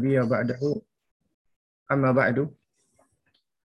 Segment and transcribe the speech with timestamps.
[0.00, 0.61] نبي بعده
[1.91, 2.37] أما بعد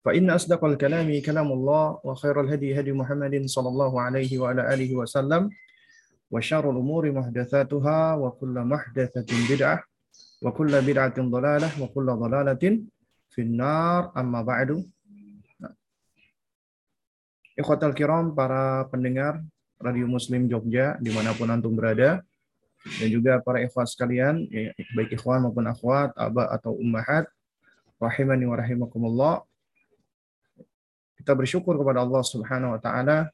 [0.05, 5.49] فإن أصدق الكلام كلام الله وخير الهدي هدي محمد صلى الله عليه وعلى آله وسلم
[6.31, 9.83] وشر الأمور محدثاتها وكل محدثة بدعة
[10.41, 12.63] وكل بدعة ضلالة وكل ضلالة
[13.29, 14.83] في النار أما بعد
[17.51, 19.43] Ikhwatal kiram, para pendengar
[19.75, 22.23] Radio Muslim Jogja, dimanapun antum berada,
[22.81, 27.29] dan juga para ikhwat sekalian, ya, baik ikhwan maupun akhwat, aba atau ummahat,
[28.01, 29.35] rahimani wa rahimakumullah.
[31.21, 33.29] Kita bersyukur kepada Allah Subhanahu wa taala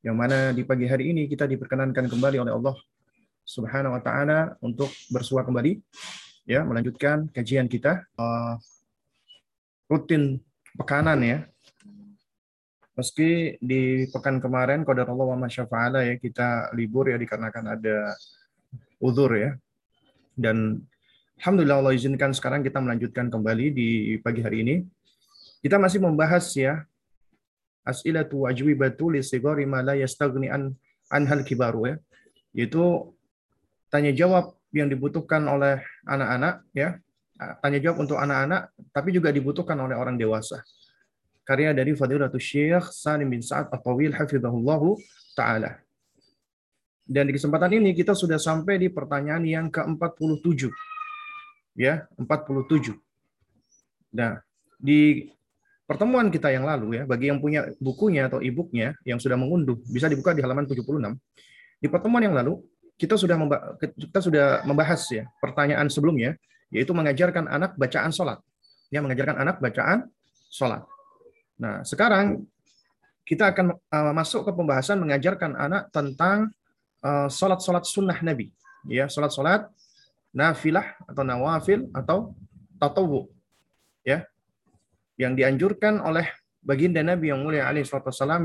[0.00, 2.78] yang mana di pagi hari ini kita diperkenankan kembali oleh Allah
[3.42, 5.82] Subhanahu wa taala untuk bersua kembali
[6.46, 8.54] ya melanjutkan kajian kita uh,
[9.90, 10.38] rutin
[10.78, 11.38] pekanan ya.
[12.94, 18.12] Meski di pekan kemarin qadarullah wa masyafa'ala ya kita libur ya dikarenakan ada
[19.00, 19.56] uzur ya.
[20.36, 20.84] Dan
[21.40, 23.88] alhamdulillah Allah izinkan sekarang kita melanjutkan kembali di
[24.20, 24.76] pagi hari ini.
[25.60, 26.84] Kita masih membahas ya
[27.84, 30.76] as'ilatu wajwibatu li sigari ma la yastaghni an
[31.08, 31.96] anhal kibaru ya.
[32.52, 33.10] Yaitu
[33.88, 37.00] tanya jawab yang dibutuhkan oleh anak-anak ya.
[37.64, 40.60] Tanya jawab untuk anak-anak tapi juga dibutuhkan oleh orang dewasa.
[41.40, 44.94] Karya dari Fadilatul Syekh Salim bin Sa'ad At-Tawil hafizahullahu
[45.34, 45.82] taala.
[47.10, 50.70] Dan di kesempatan ini kita sudah sampai di pertanyaan yang ke-47.
[51.74, 52.94] Ya, 47.
[54.14, 54.38] Nah,
[54.78, 55.26] di
[55.90, 60.06] pertemuan kita yang lalu ya, bagi yang punya bukunya atau e-booknya yang sudah mengunduh, bisa
[60.06, 60.86] dibuka di halaman 76.
[61.82, 62.62] Di pertemuan yang lalu,
[62.94, 63.34] kita sudah
[63.82, 66.38] kita sudah membahas ya pertanyaan sebelumnya,
[66.70, 68.38] yaitu mengajarkan anak bacaan sholat.
[68.86, 70.06] Ya, mengajarkan anak bacaan
[70.46, 70.86] sholat.
[71.58, 72.46] Nah, sekarang
[73.26, 76.54] kita akan uh, masuk ke pembahasan mengajarkan anak tentang
[77.04, 78.52] sholat-sholat eh, sunnah Nabi.
[78.88, 79.68] Ya, sholat-sholat
[80.30, 82.32] nafilah atau nawafil atau
[82.80, 83.28] tatawu.
[84.06, 84.24] Ya,
[85.20, 86.24] yang dianjurkan oleh
[86.64, 87.88] baginda Nabi yang mulia alaihi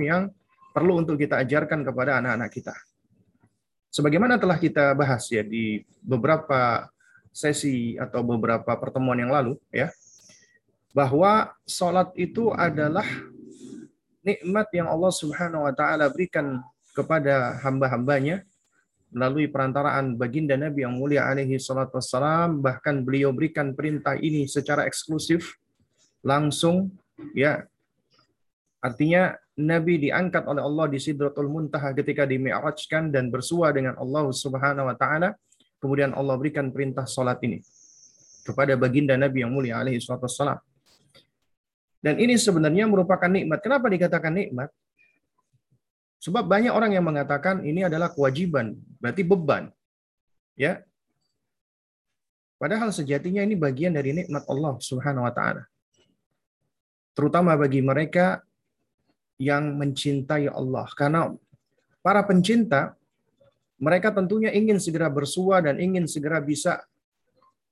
[0.04, 0.32] yang
[0.76, 2.76] perlu untuk kita ajarkan kepada anak-anak kita.
[3.96, 6.92] Sebagaimana telah kita bahas ya di beberapa
[7.32, 9.88] sesi atau beberapa pertemuan yang lalu ya,
[10.92, 13.08] bahwa sholat itu adalah
[14.20, 16.60] nikmat yang Allah Subhanahu wa taala berikan
[16.96, 18.48] kepada hamba-hambanya
[19.12, 22.64] melalui perantaraan baginda Nabi yang mulia alaihi salatu wassalam.
[22.64, 25.60] Bahkan beliau berikan perintah ini secara eksklusif
[26.24, 26.96] langsung
[27.36, 27.68] ya.
[28.80, 34.88] Artinya Nabi diangkat oleh Allah di Sidratul Muntaha ketika dimi'rajkan dan bersua dengan Allah Subhanahu
[34.88, 35.36] wa taala.
[35.80, 37.62] Kemudian Allah berikan perintah salat ini
[38.46, 40.60] kepada baginda Nabi yang mulia alaihi salatu wassalam.
[42.04, 43.64] Dan ini sebenarnya merupakan nikmat.
[43.66, 44.70] Kenapa dikatakan nikmat
[46.22, 49.70] Sebab banyak orang yang mengatakan ini adalah kewajiban, berarti beban.
[50.56, 50.82] Ya.
[52.56, 55.68] Padahal sejatinya ini bagian dari nikmat Allah Subhanahu wa taala.
[57.16, 58.42] Terutama bagi mereka
[59.36, 61.36] yang mencintai Allah karena
[62.00, 62.96] para pencinta
[63.76, 66.80] mereka tentunya ingin segera bersua dan ingin segera bisa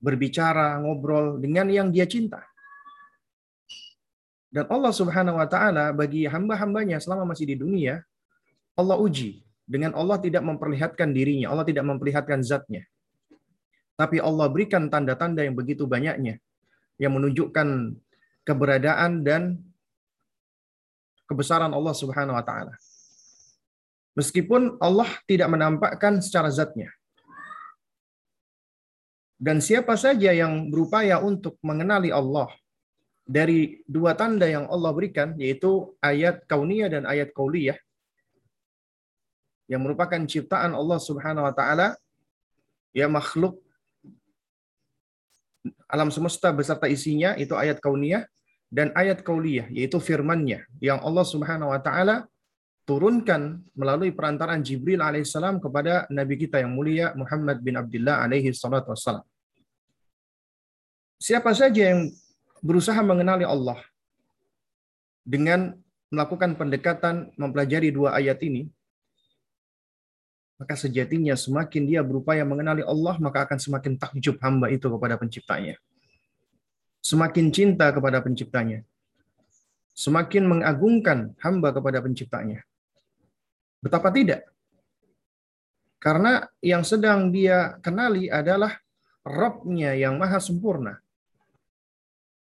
[0.03, 2.43] berbicara, ngobrol dengan yang dia cinta.
[4.51, 8.03] Dan Allah Subhanahu wa taala bagi hamba-hambanya selama masih di dunia
[8.73, 12.83] Allah uji dengan Allah tidak memperlihatkan dirinya, Allah tidak memperlihatkan zatnya.
[13.93, 16.41] Tapi Allah berikan tanda-tanda yang begitu banyaknya
[16.97, 17.97] yang menunjukkan
[18.43, 19.61] keberadaan dan
[21.29, 22.75] kebesaran Allah Subhanahu wa taala.
[24.13, 26.93] Meskipun Allah tidak menampakkan secara zatnya.
[29.41, 32.47] Dan siapa saja yang berupaya untuk mengenali Allah
[33.25, 37.75] dari dua tanda yang Allah berikan, yaitu ayat kauniyah dan ayat kauliyah,
[39.73, 41.97] yang merupakan ciptaan Allah Subhanahu wa taala
[42.93, 43.57] ya makhluk
[45.89, 48.29] alam semesta beserta isinya itu ayat kauniyah
[48.69, 52.29] dan ayat kauliyah yaitu firman-Nya yang Allah Subhanahu wa taala
[52.85, 58.91] turunkan melalui perantaraan Jibril alaihissalam kepada nabi kita yang mulia Muhammad bin Abdullah alaihi salatu
[58.91, 59.23] wassalam.
[61.17, 62.11] Siapa saja yang
[62.59, 63.79] berusaha mengenali Allah
[65.23, 65.71] dengan
[66.11, 68.67] melakukan pendekatan mempelajari dua ayat ini,
[70.61, 75.75] maka sejatinya semakin dia berupaya mengenali Allah, maka akan semakin takjub hamba itu kepada penciptanya.
[77.03, 78.85] Semakin cinta kepada penciptanya.
[79.93, 82.63] Semakin mengagungkan hamba kepada penciptanya.
[83.83, 84.47] Betapa tidak?
[85.99, 88.79] Karena yang sedang dia kenali adalah
[89.23, 90.99] Robnya yang maha sempurna.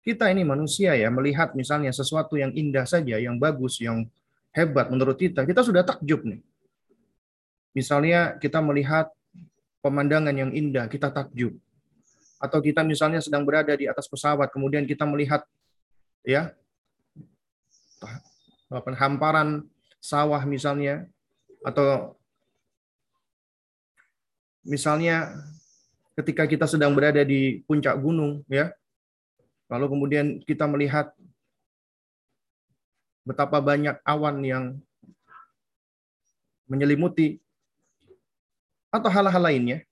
[0.00, 4.08] Kita ini manusia ya, melihat misalnya sesuatu yang indah saja, yang bagus, yang
[4.56, 6.40] hebat menurut kita, kita sudah takjub nih
[7.72, 9.08] Misalnya kita melihat
[9.80, 11.56] pemandangan yang indah, kita takjub.
[12.42, 15.46] atau kita misalnya sedang berada di atas pesawat kemudian kita melihat
[16.26, 16.50] ya
[18.98, 19.62] hamparan
[20.02, 21.06] sawah misalnya
[21.62, 22.18] atau
[24.66, 25.38] misalnya
[26.18, 28.74] ketika kita sedang berada di puncak gunung ya
[29.70, 31.14] lalu kemudian kita melihat
[33.22, 34.64] betapa banyak awan yang
[36.66, 37.38] menyelimuti
[38.92, 39.82] atau hal-hal lainnya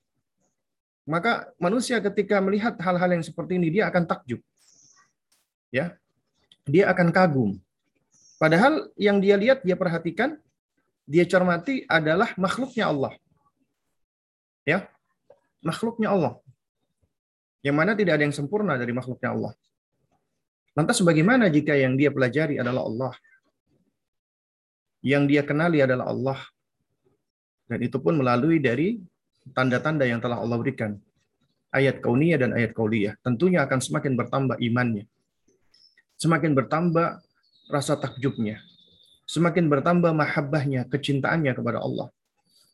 [1.10, 4.38] maka manusia ketika melihat hal-hal yang seperti ini dia akan takjub.
[5.74, 5.98] Ya.
[6.70, 7.58] Dia akan kagum.
[8.38, 10.38] Padahal yang dia lihat, dia perhatikan,
[11.10, 13.12] dia cermati adalah makhluknya Allah.
[14.62, 14.86] Ya.
[15.66, 16.38] Makhluknya Allah.
[17.66, 19.52] Yang mana tidak ada yang sempurna dari makhluknya Allah.
[20.78, 23.12] Lantas bagaimana jika yang dia pelajari adalah Allah?
[25.02, 26.38] Yang dia kenali adalah Allah.
[27.70, 28.98] Dan itu pun melalui dari
[29.54, 30.98] tanda-tanda yang telah Allah berikan.
[31.70, 33.14] Ayat kauniyah dan ayat kauliyah.
[33.22, 35.06] Tentunya akan semakin bertambah imannya.
[36.18, 37.22] Semakin bertambah
[37.70, 38.58] rasa takjubnya.
[39.30, 42.10] Semakin bertambah mahabbahnya, kecintaannya kepada Allah.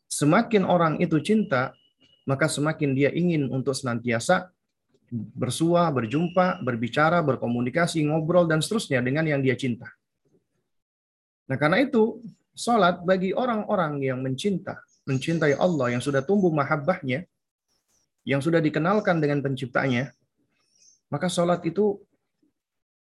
[0.09, 1.77] Semakin orang itu cinta,
[2.25, 4.49] maka semakin dia ingin untuk senantiasa
[5.13, 9.87] bersua, berjumpa, berbicara, berkomunikasi, ngobrol, dan seterusnya dengan yang dia cinta.
[11.47, 12.19] Nah karena itu,
[12.57, 17.23] sholat bagi orang-orang yang mencinta, mencintai Allah, yang sudah tumbuh mahabbahnya,
[18.27, 20.11] yang sudah dikenalkan dengan penciptanya,
[21.07, 21.95] maka sholat itu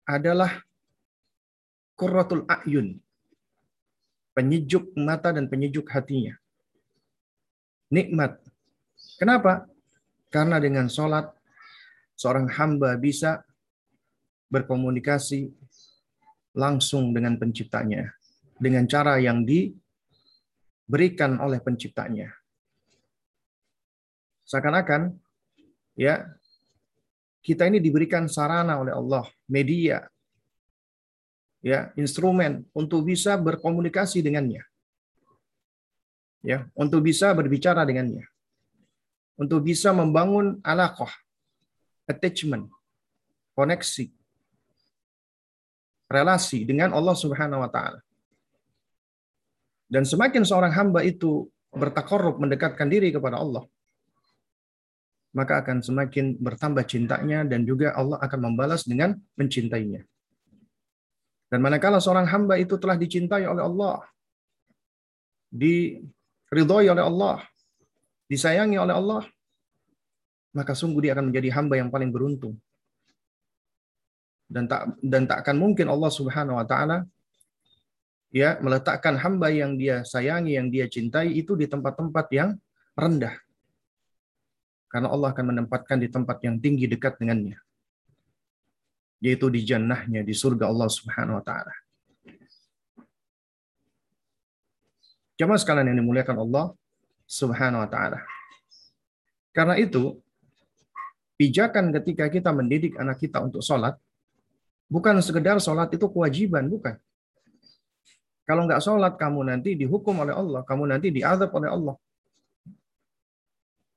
[0.03, 0.59] adalah
[1.95, 3.00] kurratul a'yun,
[4.36, 6.36] penyejuk mata dan penyejuk hatinya.
[7.88, 8.44] Nikmat.
[9.15, 9.63] Kenapa?
[10.27, 11.31] Karena dengan sholat,
[12.19, 13.39] seorang hamba bisa
[14.51, 15.47] berkomunikasi
[16.51, 18.12] langsung dengan penciptanya.
[18.59, 19.71] Dengan cara yang di
[20.86, 22.30] berikan oleh penciptanya.
[24.46, 25.18] Seakan-akan
[25.98, 26.30] ya
[27.42, 30.06] kita ini diberikan sarana oleh Allah, media,
[31.66, 34.62] ya instrumen untuk bisa berkomunikasi dengannya,
[36.46, 38.30] ya untuk bisa berbicara dengannya,
[39.34, 41.10] untuk bisa membangun alaqah,
[42.06, 42.70] attachment,
[43.58, 44.14] koneksi,
[46.06, 48.05] relasi dengan Allah Subhanahu Wa Taala.
[49.86, 53.64] Dan semakin seorang hamba itu bertakorup mendekatkan diri kepada Allah,
[55.36, 60.02] maka akan semakin bertambah cintanya dan juga Allah akan membalas dengan mencintainya.
[61.52, 64.02] Dan manakala seorang hamba itu telah dicintai oleh Allah,
[65.54, 67.44] diridhoi oleh Allah,
[68.26, 69.22] disayangi oleh Allah,
[70.56, 72.56] maka sungguh dia akan menjadi hamba yang paling beruntung.
[74.46, 77.04] Dan tak dan tak akan mungkin Allah Subhanahu wa taala
[78.36, 82.60] ya meletakkan hamba yang dia sayangi, yang dia cintai itu di tempat-tempat yang
[82.92, 83.32] rendah.
[84.92, 87.56] Karena Allah akan menempatkan di tempat yang tinggi dekat dengannya.
[89.24, 91.74] Yaitu di jannahnya, di surga Allah subhanahu wa ta'ala.
[95.40, 96.76] Jamaah sekalian yang dimuliakan Allah
[97.24, 98.20] subhanahu wa ta'ala.
[99.56, 100.20] Karena itu,
[101.40, 103.96] pijakan ketika kita mendidik anak kita untuk sholat,
[104.92, 107.00] bukan sekedar sholat itu kewajiban, bukan.
[108.45, 110.62] Kalau nggak sholat, kamu nanti dihukum oleh Allah.
[110.62, 111.95] Kamu nanti diadab oleh Allah.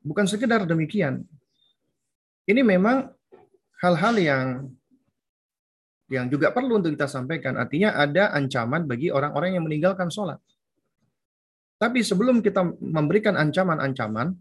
[0.00, 1.20] Bukan sekedar demikian.
[2.48, 3.12] Ini memang
[3.84, 4.46] hal-hal yang
[6.08, 7.60] yang juga perlu untuk kita sampaikan.
[7.60, 10.40] Artinya ada ancaman bagi orang-orang yang meninggalkan sholat.
[11.76, 14.32] Tapi sebelum kita memberikan ancaman-ancaman,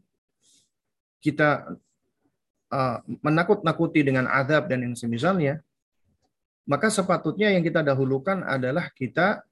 [1.19, 1.75] kita
[2.71, 5.59] uh, menakut-nakuti dengan adab dan yang semisalnya,
[6.65, 9.43] maka sepatutnya yang kita dahulukan adalah kita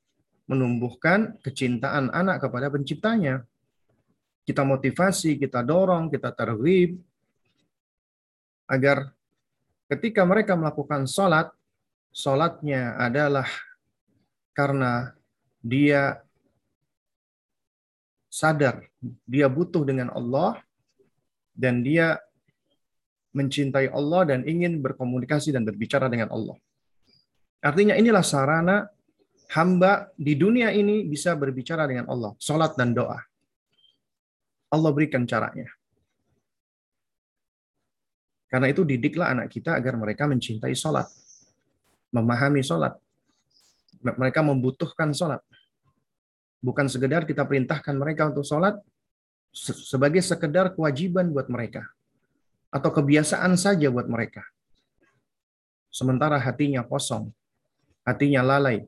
[0.46, 3.46] menumbuhkan kecintaan anak kepada penciptanya.
[4.46, 7.02] Kita motivasi, kita dorong, kita terwib,
[8.70, 9.10] agar
[9.90, 11.50] ketika mereka melakukan sholat,
[12.14, 13.50] sholatnya adalah
[14.54, 15.18] karena
[15.66, 16.22] dia
[18.30, 18.86] sadar,
[19.26, 20.62] dia butuh dengan Allah,
[21.58, 22.22] dan dia
[23.36, 26.56] mencintai Allah dan ingin berkomunikasi dan berbicara dengan Allah.
[27.60, 28.88] Artinya inilah sarana
[29.52, 33.20] hamba di dunia ini bisa berbicara dengan Allah, sholat dan doa.
[34.74, 35.70] Allah berikan caranya.
[38.50, 41.10] Karena itu didiklah anak kita agar mereka mencintai sholat,
[42.14, 42.96] memahami sholat.
[44.06, 45.42] Mereka membutuhkan sholat.
[46.62, 48.78] Bukan sekedar kita perintahkan mereka untuk sholat
[49.56, 51.84] sebagai sekedar kewajiban buat mereka.
[52.70, 54.44] Atau kebiasaan saja buat mereka.
[55.90, 57.32] Sementara hatinya kosong,
[58.04, 58.84] hatinya lalai,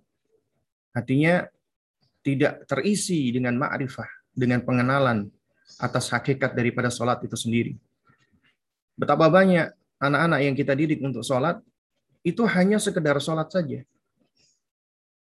[0.96, 1.48] Artinya
[2.22, 5.28] tidak terisi dengan ma'rifah, dengan pengenalan
[5.80, 7.74] atas hakikat daripada sholat itu sendiri.
[8.98, 11.62] Betapa banyak anak-anak yang kita didik untuk sholat
[12.26, 13.86] itu hanya sekedar sholat saja.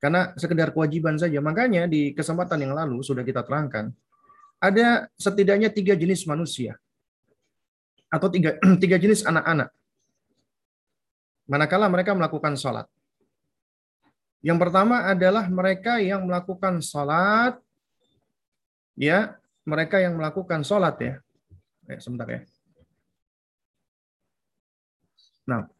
[0.00, 1.40] Karena sekedar kewajiban saja.
[1.40, 3.90] Makanya di kesempatan yang lalu sudah kita terangkan,
[4.60, 6.78] ada setidaknya tiga jenis manusia.
[8.08, 9.72] Atau tiga, tiga jenis anak-anak.
[11.46, 12.86] Manakala mereka melakukan sholat.
[14.44, 17.56] Yang pertama adalah mereka yang melakukan sholat,
[18.96, 21.14] ya, mereka yang melakukan sholat ya.
[21.86, 22.40] Eh, sebentar ya.
[25.46, 25.70] Nah,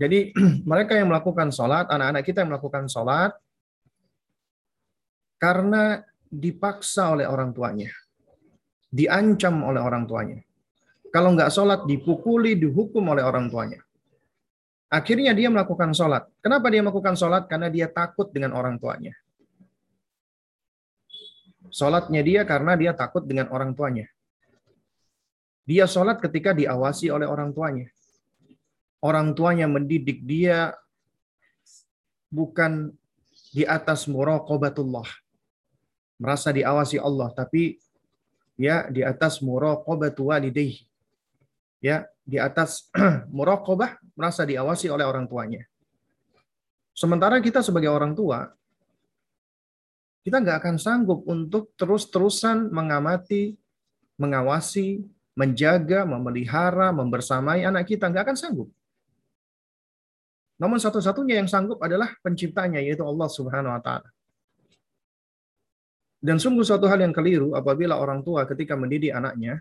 [0.00, 0.32] jadi
[0.70, 3.32] mereka yang melakukan sholat, anak-anak kita yang melakukan sholat,
[5.36, 6.00] karena
[6.32, 7.92] dipaksa oleh orang tuanya,
[8.88, 10.40] diancam oleh orang tuanya.
[11.12, 13.84] Kalau nggak sholat, dipukuli, dihukum oleh orang tuanya.
[14.92, 16.28] Akhirnya dia melakukan sholat.
[16.44, 17.48] Kenapa dia melakukan sholat?
[17.48, 19.16] Karena dia takut dengan orang tuanya.
[21.72, 24.04] Sholatnya dia karena dia takut dengan orang tuanya.
[25.64, 27.88] Dia sholat ketika diawasi oleh orang tuanya
[29.02, 30.70] orang tuanya mendidik dia
[32.30, 32.94] bukan
[33.52, 35.04] di atas muraqabatullah.
[36.22, 37.82] Merasa diawasi Allah, tapi
[38.54, 40.86] ya di atas muraqabatu walidayhi.
[41.82, 42.86] Ya, di atas
[43.36, 45.64] muraqabah merasa diawasi oleh orang tuanya.
[46.92, 48.52] Sementara kita sebagai orang tua,
[50.22, 53.56] kita nggak akan sanggup untuk terus-terusan mengamati,
[54.20, 55.02] mengawasi,
[55.34, 58.06] menjaga, memelihara, membersamai anak kita.
[58.06, 58.68] Nggak akan sanggup.
[60.62, 64.08] Namun satu-satunya yang sanggup adalah penciptanya, yaitu Allah Subhanahu wa Ta'ala.
[66.22, 69.58] Dan sungguh suatu hal yang keliru apabila orang tua ketika mendidik anaknya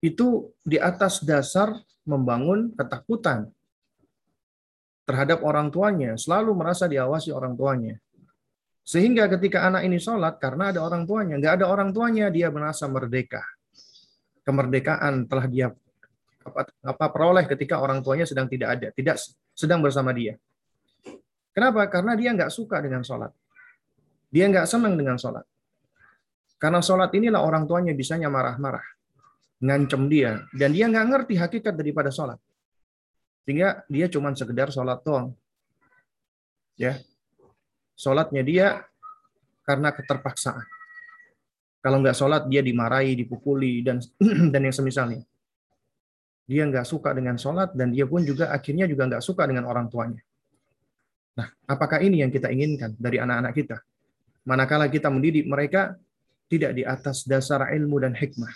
[0.00, 1.76] itu di atas dasar
[2.08, 3.52] membangun ketakutan
[5.04, 7.96] terhadap orang tuanya, selalu merasa diawasi orang tuanya.
[8.80, 12.88] Sehingga ketika anak ini sholat, karena ada orang tuanya, nggak ada orang tuanya, dia merasa
[12.88, 13.44] merdeka.
[14.42, 15.66] Kemerdekaan telah dia
[16.40, 19.20] apa, apa peroleh ketika orang tuanya sedang tidak ada, tidak
[19.52, 20.40] sedang bersama dia.
[21.52, 21.84] Kenapa?
[21.92, 23.30] Karena dia nggak suka dengan sholat.
[24.30, 25.44] Dia nggak senang dengan sholat.
[26.56, 28.84] Karena sholat inilah orang tuanya bisanya marah-marah.
[29.60, 30.44] Ngancem dia.
[30.56, 32.40] Dan dia nggak ngerti hakikat daripada sholat.
[33.44, 35.36] Sehingga dia cuma sekedar sholat doang.
[36.80, 36.96] Ya.
[37.94, 38.66] Sholatnya dia
[39.68, 40.64] karena keterpaksaan.
[41.80, 44.00] Kalau nggak sholat, dia dimarahi, dipukuli, dan
[44.52, 45.24] dan yang semisalnya
[46.50, 49.86] dia nggak suka dengan sholat dan dia pun juga akhirnya juga nggak suka dengan orang
[49.86, 50.18] tuanya.
[51.38, 53.78] Nah, apakah ini yang kita inginkan dari anak-anak kita?
[54.50, 55.94] Manakala kita mendidik mereka
[56.50, 58.50] tidak di atas dasar ilmu dan hikmah.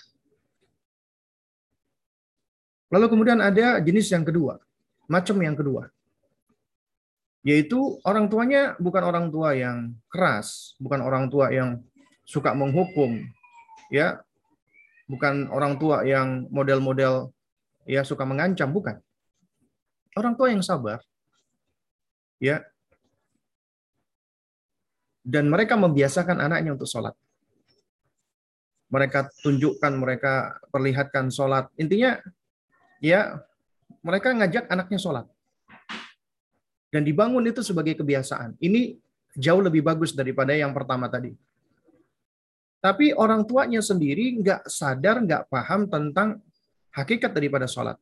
[2.94, 4.62] Lalu kemudian ada jenis yang kedua,
[5.10, 5.90] macam yang kedua.
[7.42, 11.82] Yaitu orang tuanya bukan orang tua yang keras, bukan orang tua yang
[12.22, 13.18] suka menghukum,
[13.90, 14.22] ya,
[15.10, 17.34] bukan orang tua yang model-model
[17.82, 19.02] ya suka mengancam, bukan.
[20.14, 21.02] Orang tua yang sabar,
[22.38, 22.62] ya,
[25.26, 27.18] dan mereka membiasakan anaknya untuk sholat.
[28.94, 31.66] Mereka tunjukkan, mereka perlihatkan sholat.
[31.74, 32.22] Intinya,
[33.04, 33.44] ya,
[34.00, 35.26] mereka ngajak anaknya sholat.
[36.88, 38.56] Dan dibangun itu sebagai kebiasaan.
[38.56, 38.96] Ini
[39.36, 41.36] jauh lebih bagus daripada yang pertama tadi.
[42.80, 46.40] Tapi orang tuanya sendiri nggak sadar, nggak paham tentang
[46.92, 47.96] hakikat daripada sholat.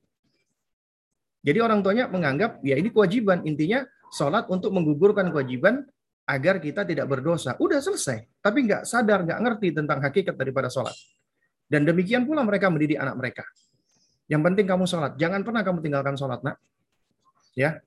[1.42, 3.42] Jadi orang tuanya menganggap ya ini kewajiban.
[3.46, 3.82] Intinya
[4.12, 5.86] sholat untuk menggugurkan kewajiban
[6.28, 7.56] agar kita tidak berdosa.
[7.58, 8.42] Udah selesai.
[8.42, 10.94] Tapi nggak sadar, nggak ngerti tentang hakikat daripada sholat.
[11.66, 13.44] Dan demikian pula mereka mendidik anak mereka.
[14.30, 15.12] Yang penting kamu sholat.
[15.18, 16.56] Jangan pernah kamu tinggalkan sholat, nak.
[17.54, 17.82] Ya.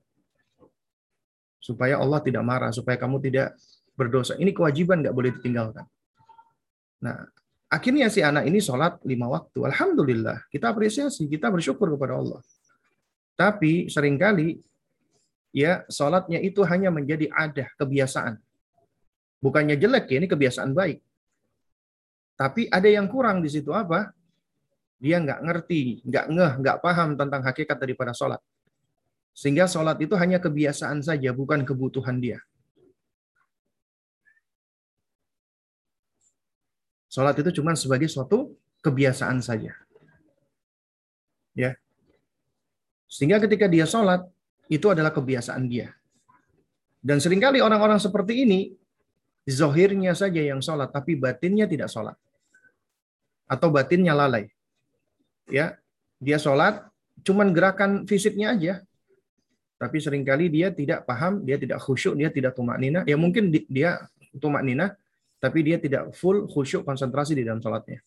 [1.60, 3.56] Supaya Allah tidak marah, supaya kamu tidak
[3.96, 4.36] berdosa.
[4.38, 5.86] Ini kewajiban nggak boleh ditinggalkan.
[7.02, 7.26] Nah,
[7.66, 9.58] Akhirnya si anak ini sholat lima waktu.
[9.66, 12.38] Alhamdulillah, kita apresiasi, kita bersyukur kepada Allah.
[13.34, 14.62] Tapi sering kali
[15.50, 18.38] ya sholatnya itu hanya menjadi ada kebiasaan.
[19.42, 21.02] Bukannya jelek ya, ini kebiasaan baik.
[22.38, 24.14] Tapi ada yang kurang di situ apa?
[24.96, 28.40] Dia nggak ngerti, nggak ngeh, nggak paham tentang hakikat daripada sholat.
[29.36, 32.40] Sehingga sholat itu hanya kebiasaan saja, bukan kebutuhan dia.
[37.12, 39.76] Sholat itu cuma sebagai suatu kebiasaan saja.
[41.52, 41.76] Ya.
[43.08, 44.24] Sehingga ketika dia sholat,
[44.72, 45.92] itu adalah kebiasaan dia.
[47.04, 48.72] Dan sering kali orang-orang seperti ini,
[49.44, 52.16] zohirnya saja yang sholat, tapi batinnya tidak sholat.
[53.46, 54.55] Atau batinnya lalai.
[55.46, 55.78] Ya,
[56.16, 56.80] Dia sholat,
[57.22, 58.74] cuman gerakan fisiknya aja.
[59.76, 63.04] Tapi sering kali dia tidak paham, dia tidak khusyuk, dia tidak tumak nina.
[63.04, 64.08] Ya mungkin dia
[64.40, 64.96] tumak nina,
[65.36, 68.00] tapi dia tidak full khusyuk konsentrasi di dalam sholatnya.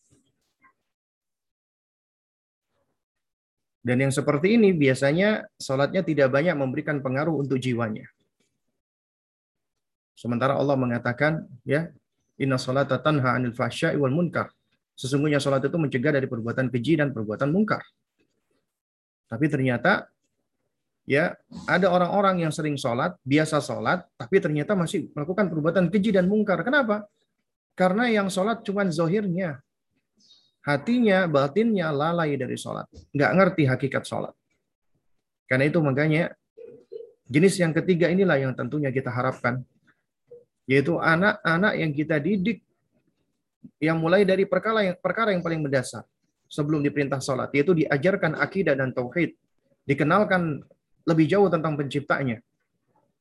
[3.80, 8.10] Dan yang seperti ini biasanya sholatnya tidak banyak memberikan pengaruh untuk jiwanya.
[10.12, 11.88] Sementara Allah mengatakan, ya,
[12.36, 14.52] Inna salata tanha anil fahsya'i wal munkar.
[15.00, 17.80] Sesungguhnya sholat itu mencegah dari perbuatan keji dan perbuatan mungkar.
[19.32, 20.12] Tapi ternyata
[21.08, 21.32] ya
[21.64, 26.60] ada orang-orang yang sering sholat, biasa sholat, tapi ternyata masih melakukan perbuatan keji dan mungkar.
[26.60, 27.08] Kenapa?
[27.72, 29.64] Karena yang sholat cuma zohirnya.
[30.60, 32.84] Hatinya, batinnya lalai dari sholat.
[33.16, 34.36] Nggak ngerti hakikat sholat.
[35.48, 36.36] Karena itu makanya
[37.24, 39.64] jenis yang ketiga inilah yang tentunya kita harapkan.
[40.68, 42.60] Yaitu anak-anak yang kita didik
[43.80, 46.04] yang mulai dari perkara yang perkara yang paling mendasar
[46.50, 49.36] sebelum diperintah sholat, yaitu diajarkan akidah dan tauhid,
[49.86, 50.60] dikenalkan
[51.06, 52.42] lebih jauh tentang penciptanya,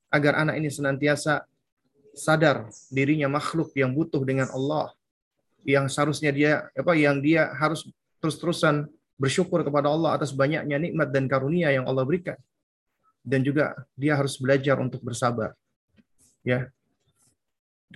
[0.09, 1.45] agar anak ini senantiasa
[2.17, 4.91] sadar dirinya makhluk yang butuh dengan Allah,
[5.63, 7.85] yang seharusnya dia apa yang dia harus
[8.19, 12.39] terus-terusan bersyukur kepada Allah atas banyaknya nikmat dan karunia yang Allah berikan.
[13.19, 15.51] Dan juga dia harus belajar untuk bersabar.
[16.41, 16.71] Ya,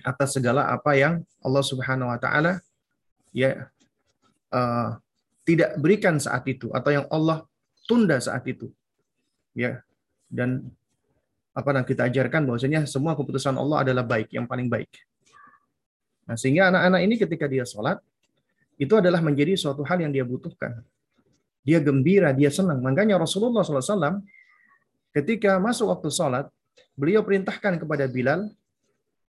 [0.02, 2.58] atas segala apa yang Allah Subhanahu wa taala
[3.30, 3.70] ya
[4.50, 4.98] uh,
[5.44, 7.44] tidak berikan saat itu atau yang Allah
[7.84, 8.72] tunda saat itu.
[9.52, 9.84] Ya.
[10.26, 10.66] Dan
[11.54, 14.90] apa yang kita ajarkan bahwasanya semua keputusan Allah adalah baik, yang paling baik.
[16.26, 18.00] Nah, sehingga anak-anak ini ketika dia sholat,
[18.80, 20.82] itu adalah menjadi suatu hal yang dia butuhkan.
[21.62, 22.82] Dia gembira, dia senang.
[22.82, 24.24] Makanya Rasulullah SAW
[25.14, 26.50] ketika masuk waktu sholat,
[26.98, 28.50] beliau perintahkan kepada Bilal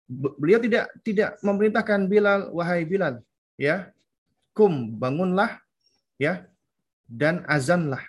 [0.05, 3.25] beliau tidak tidak memerintahkan Bilal wahai Bilal
[3.57, 3.89] ya
[4.53, 5.59] kum bangunlah
[6.21, 6.45] ya
[7.09, 8.01] dan azanlah.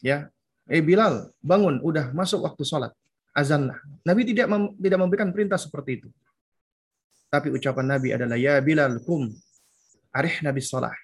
[0.00, 0.28] Ya
[0.68, 2.92] eh Bilal bangun udah masuk waktu sholat
[3.36, 3.76] azanlah.
[4.02, 6.08] Nabi tidak mem, tidak memberikan perintah seperti itu.
[7.28, 9.28] Tapi ucapan Nabi adalah ya Bilal kum
[10.16, 10.96] arih Nabi sholat.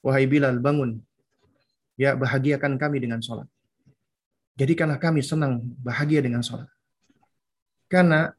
[0.00, 0.98] Wahai Bilal bangun.
[2.00, 3.46] Ya bahagiakan kami dengan sholat.
[4.56, 6.68] Jadikanlah kami senang bahagia dengan sholat.
[7.86, 8.32] Karena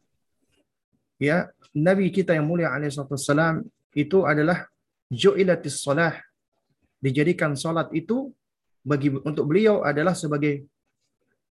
[1.17, 4.65] ya Nabi kita yang mulia alaihissalam itu adalah
[5.09, 6.17] ju'ilatis salah
[7.03, 8.31] dijadikan salat itu
[8.79, 10.63] bagi untuk beliau adalah sebagai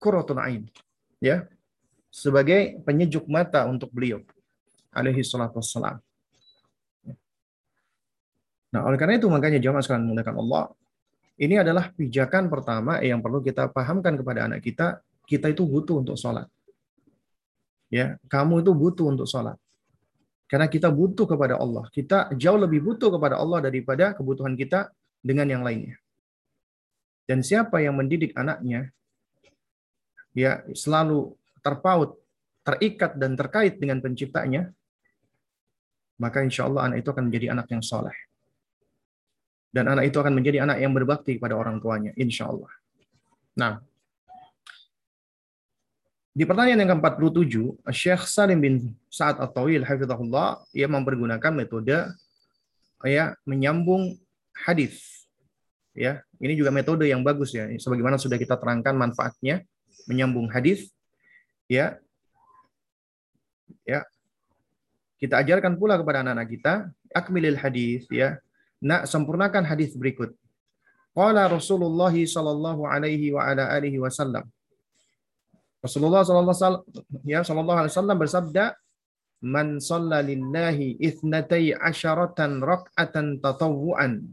[0.01, 0.63] qurratun ain
[1.21, 1.45] ya.
[2.15, 4.23] Sebagai penyejuk mata untuk beliau
[4.95, 5.99] alaihi salatu wassalam.
[8.71, 10.65] Nah, oleh karena itu makanya jamaah sekalian menggunakan Allah,
[11.43, 16.15] ini adalah pijakan pertama yang perlu kita pahamkan kepada anak kita, kita itu butuh untuk
[16.15, 16.47] sholat.
[17.95, 19.55] Ya, kamu itu butuh untuk sholat.
[20.51, 21.87] Karena kita butuh kepada Allah.
[21.95, 24.91] Kita jauh lebih butuh kepada Allah daripada kebutuhan kita
[25.23, 25.95] dengan yang lainnya.
[27.23, 28.91] Dan siapa yang mendidik anaknya,
[30.35, 32.19] ya selalu terpaut,
[32.67, 34.75] terikat dan terkait dengan penciptanya,
[36.19, 38.19] maka insya Allah anak itu akan menjadi anak yang soleh.
[39.71, 42.71] Dan anak itu akan menjadi anak yang berbakti kepada orang tuanya, insya Allah.
[43.55, 43.73] Nah,
[46.35, 48.75] di pertanyaan yang ke-47, Syekh Salim bin
[49.07, 52.11] Sa'ad At-Tawil hafizahullah ia mempergunakan metode
[53.07, 54.19] ya menyambung
[54.51, 55.31] hadis.
[55.95, 57.71] Ya, ini juga metode yang bagus ya.
[57.79, 59.63] Sebagaimana sudah kita terangkan manfaatnya
[60.11, 60.91] menyambung hadis.
[61.71, 62.03] Ya.
[63.87, 64.03] Ya.
[65.23, 66.73] Kita ajarkan pula kepada anak-anak kita
[67.15, 68.43] akmilil hadis ya.
[68.83, 70.35] Nak sempurnakan hadis berikut.
[71.15, 74.51] Qala Rasulullah sallallahu alaihi wa ala alihi wasallam
[75.85, 76.89] Rasulullah sallallahu
[77.29, 78.65] ya sallallahu alaihi wasallam bersabda,
[79.45, 84.25] "Man shalla lillahi ithnatai asyaratan rak'atan tatawwu'an."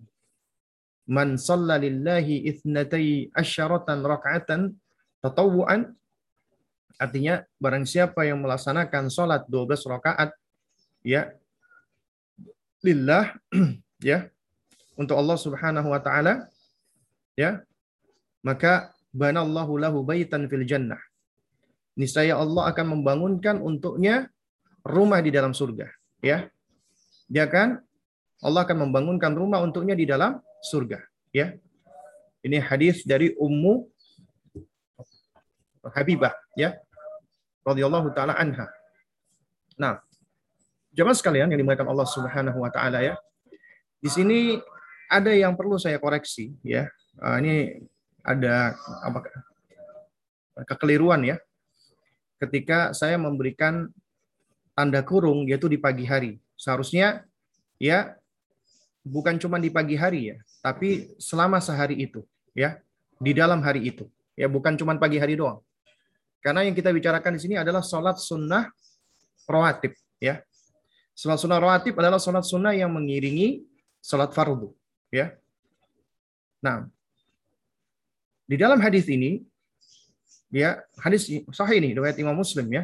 [1.11, 4.79] Man shalla lillahi ithnatai asyaratan rak'atan
[5.19, 5.91] tatawwu'an
[7.01, 10.37] artinya barang siapa yang melaksanakan salat 12 rakaat
[11.01, 11.33] ya
[12.85, 13.33] lillah
[14.05, 14.29] ya
[14.93, 16.45] untuk Allah Subhanahu wa taala
[17.33, 17.65] ya
[18.45, 21.01] maka banallahu lahu baitan fil jannah
[22.01, 24.33] niscaya Allah akan membangunkan untuknya
[24.81, 25.85] rumah di dalam surga.
[26.25, 26.49] Ya,
[27.29, 27.85] dia kan
[28.41, 30.97] Allah akan membangunkan rumah untuknya di dalam surga.
[31.29, 31.53] Ya,
[32.41, 33.85] ini hadis dari Ummu
[35.93, 36.33] Habibah.
[36.57, 36.81] Ya,
[37.61, 38.65] radhiyallahu taala anha.
[39.77, 40.01] Nah,
[40.89, 43.13] jemaah sekalian yang dimuliakan Allah Subhanahu wa taala ya.
[44.01, 44.57] Di sini
[45.05, 46.89] ada yang perlu saya koreksi ya.
[47.21, 47.85] Uh, ini
[48.25, 49.25] ada apa
[50.65, 51.37] kekeliruan ya
[52.41, 53.85] ketika saya memberikan
[54.73, 56.41] tanda kurung yaitu di pagi hari.
[56.57, 57.21] Seharusnya
[57.77, 58.17] ya
[59.05, 62.25] bukan cuma di pagi hari ya, tapi selama sehari itu
[62.57, 62.81] ya,
[63.21, 64.09] di dalam hari itu.
[64.33, 65.61] Ya bukan cuma pagi hari doang.
[66.41, 68.65] Karena yang kita bicarakan di sini adalah sholat sunnah
[69.45, 70.41] rawatib ya.
[71.13, 73.61] Sholat sunnah rawatib adalah sholat sunnah yang mengiringi
[74.01, 74.73] sholat fardu
[75.13, 75.37] ya.
[76.65, 76.89] Nah,
[78.51, 79.39] Di dalam hadis ini,
[80.51, 82.83] ya hadis sahih ini riwayat Imam Muslim ya.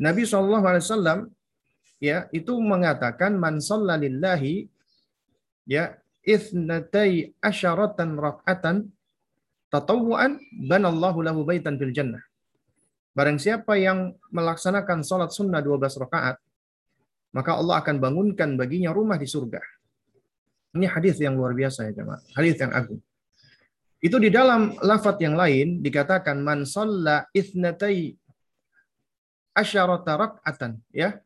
[0.00, 1.28] Nabi SAW
[2.02, 3.60] ya itu mengatakan man
[4.00, 4.66] lillahi
[5.68, 8.90] ya ithnatai asyaratan rak'atan
[9.68, 12.24] tatawuan banallahu lahu baitan fil jannah.
[13.12, 16.40] Barang siapa yang melaksanakan sholat sunnah 12 rakaat,
[17.36, 19.60] maka Allah akan bangunkan baginya rumah di surga.
[20.72, 22.24] Ini hadis yang luar biasa ya jemaah.
[22.32, 23.00] Hadis yang agung.
[24.02, 28.18] Itu di dalam lafat yang lain dikatakan man shalla ithnatai
[29.54, 31.22] asyarata rak'atan ya.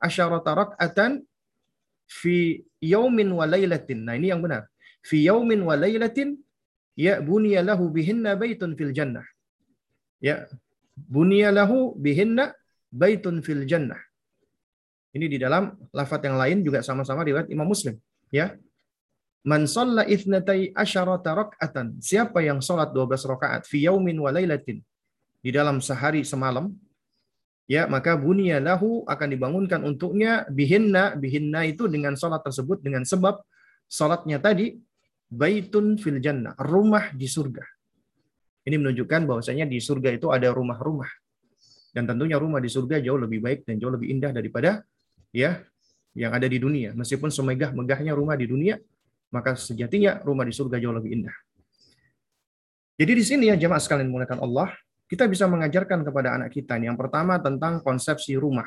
[0.00, 1.20] Asyarata rak'atan
[2.08, 4.08] fi yaumin wa lailatin.
[4.08, 4.72] Nah, ini yang benar.
[5.04, 6.40] Fi yaumin wa lailatin
[6.96, 9.26] ya buniya lahu bihinna baitun fil jannah.
[10.18, 10.48] Ya,
[10.96, 12.56] buniya lahu bihinna
[12.88, 14.00] baitun fil jannah.
[15.12, 18.00] Ini di dalam lafat yang lain juga sama-sama riwayat Imam Muslim.
[18.32, 18.56] Ya.
[19.46, 22.02] Man shalla ithnatai asyarata rak'atan.
[22.02, 24.82] Siapa yang sholat 12 rakaat fi yaumin wa lailatin.
[25.38, 26.74] Di dalam sehari semalam.
[27.68, 31.14] Ya, maka bunia lahu akan dibangunkan untuknya bihinna.
[31.14, 33.38] Bihinna itu dengan sholat tersebut dengan sebab
[33.86, 34.74] sholatnya tadi
[35.28, 36.56] baitun fil jannah.
[36.56, 37.62] Rumah di surga.
[38.68, 41.08] Ini menunjukkan bahwasanya di surga itu ada rumah-rumah.
[41.92, 44.84] Dan tentunya rumah di surga jauh lebih baik dan jauh lebih indah daripada
[45.32, 45.64] ya
[46.12, 46.92] yang ada di dunia.
[46.92, 48.76] Meskipun semegah-megahnya rumah di dunia,
[49.28, 51.36] maka sejatinya rumah di surga jauh lebih indah.
[52.98, 54.74] Jadi di sini ya jemaah sekalian menggunakan Allah,
[55.08, 58.66] kita bisa mengajarkan kepada anak kita yang pertama tentang konsepsi rumah.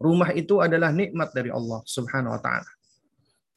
[0.00, 2.70] Rumah itu adalah nikmat dari Allah Subhanahu wa taala.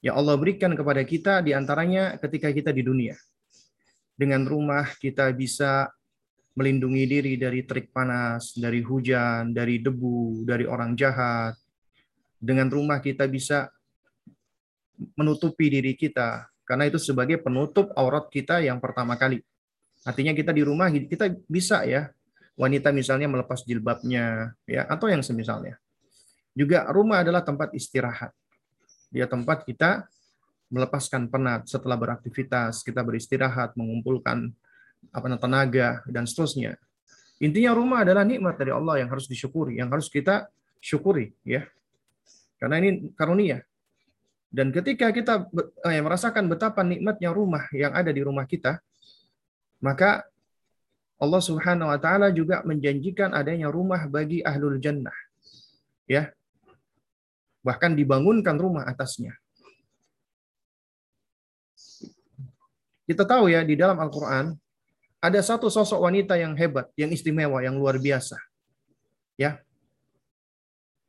[0.04, 3.16] Ya Allah berikan kepada kita di antaranya ketika kita di dunia.
[4.14, 5.88] Dengan rumah kita bisa
[6.54, 11.58] melindungi diri dari terik panas, dari hujan, dari debu, dari orang jahat,
[12.38, 13.72] dengan rumah kita bisa
[15.18, 19.44] menutupi diri kita karena itu sebagai penutup aurat kita yang pertama kali.
[20.04, 22.12] Artinya kita di rumah kita bisa ya
[22.56, 25.80] wanita misalnya melepas jilbabnya ya atau yang semisalnya.
[26.54, 28.32] Juga rumah adalah tempat istirahat.
[29.10, 30.06] Dia tempat kita
[30.74, 34.50] melepaskan penat setelah beraktivitas, kita beristirahat, mengumpulkan
[35.14, 36.78] apa tenaga dan seterusnya.
[37.44, 40.48] Intinya rumah adalah nikmat dari Allah yang harus disyukuri, yang harus kita
[40.80, 41.68] syukuri ya.
[42.58, 43.62] Karena ini karunia.
[44.54, 45.50] Dan ketika kita
[45.90, 48.78] eh, merasakan betapa nikmatnya rumah yang ada di rumah kita,
[49.82, 50.22] maka
[51.18, 55.16] Allah Subhanahu wa taala juga menjanjikan adanya rumah bagi ahlul jannah.
[56.06, 56.30] Ya.
[57.66, 59.34] Bahkan dibangunkan rumah atasnya.
[63.10, 64.54] Kita tahu ya di dalam Al-Qur'an
[65.18, 68.38] ada satu sosok wanita yang hebat, yang istimewa, yang luar biasa.
[69.34, 69.66] Ya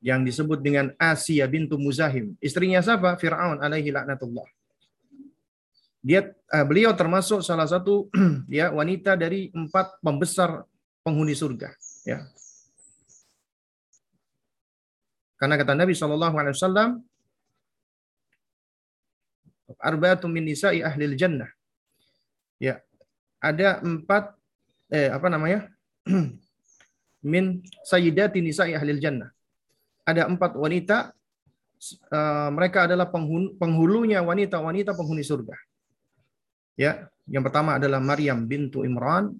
[0.04, 2.36] yang disebut dengan Asia bintu Muzahim.
[2.36, 3.16] Istrinya siapa?
[3.16, 4.44] Fir'aun alaihi laknatullah.
[6.04, 8.12] Dia uh, beliau termasuk salah satu
[8.52, 10.68] ya wanita dari empat pembesar
[11.00, 11.72] penghuni surga,
[12.04, 12.20] ya.
[15.40, 16.52] Karena kata Nabi Shallallahu alaihi
[20.28, 21.48] min nisa'i ahli jannah.
[22.60, 22.84] Ya.
[23.40, 24.36] Ada empat
[24.92, 25.68] eh apa namanya?
[27.32, 29.33] min sayyidati nisa'i ahli jannah
[30.04, 31.16] ada empat wanita,
[32.12, 35.56] uh, mereka adalah penghulu, penghulunya wanita-wanita penghuni surga.
[36.76, 39.32] Ya, yang pertama adalah Maryam bintu Imran,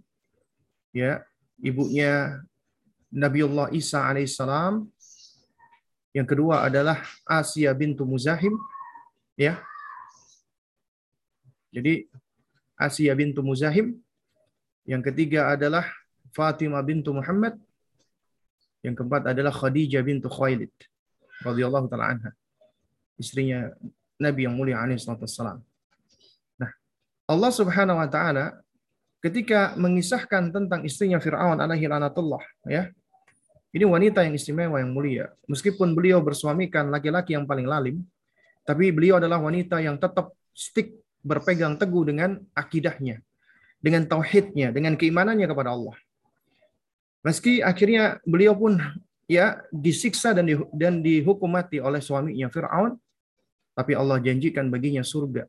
[0.94, 1.20] ya,
[1.60, 2.40] ibunya
[3.12, 4.88] Nabiullah Isa alaihissalam.
[6.14, 8.54] Yang kedua adalah Asia bintu Muzahim,
[9.34, 9.58] ya.
[11.74, 12.06] Jadi
[12.78, 13.98] Asia bintu Muzahim.
[14.86, 15.90] Yang ketiga adalah
[16.30, 17.58] Fatimah bintu Muhammad.
[18.84, 20.70] Yang keempat adalah Khadijah bintu Khailid
[21.40, 22.30] radhiyallahu taala anha.
[23.16, 23.72] Istrinya
[24.20, 25.64] Nabi yang mulia alaihi wasallam.
[26.60, 26.70] Nah,
[27.24, 28.60] Allah Subhanahu wa taala
[29.24, 32.92] ketika mengisahkan tentang istrinya Firaun alaihi lanatullah ya.
[33.74, 35.34] Ini wanita yang istimewa yang mulia.
[35.50, 38.06] Meskipun beliau bersuamikan laki-laki yang paling lalim,
[38.62, 40.94] tapi beliau adalah wanita yang tetap stick
[41.26, 43.18] berpegang teguh dengan akidahnya,
[43.82, 45.98] dengan tauhidnya, dengan keimanannya kepada Allah.
[47.24, 48.76] Meski akhirnya beliau pun
[49.24, 53.00] ya disiksa dan di, dan dihukum mati oleh suaminya Firaun,
[53.72, 55.48] tapi Allah janjikan baginya surga.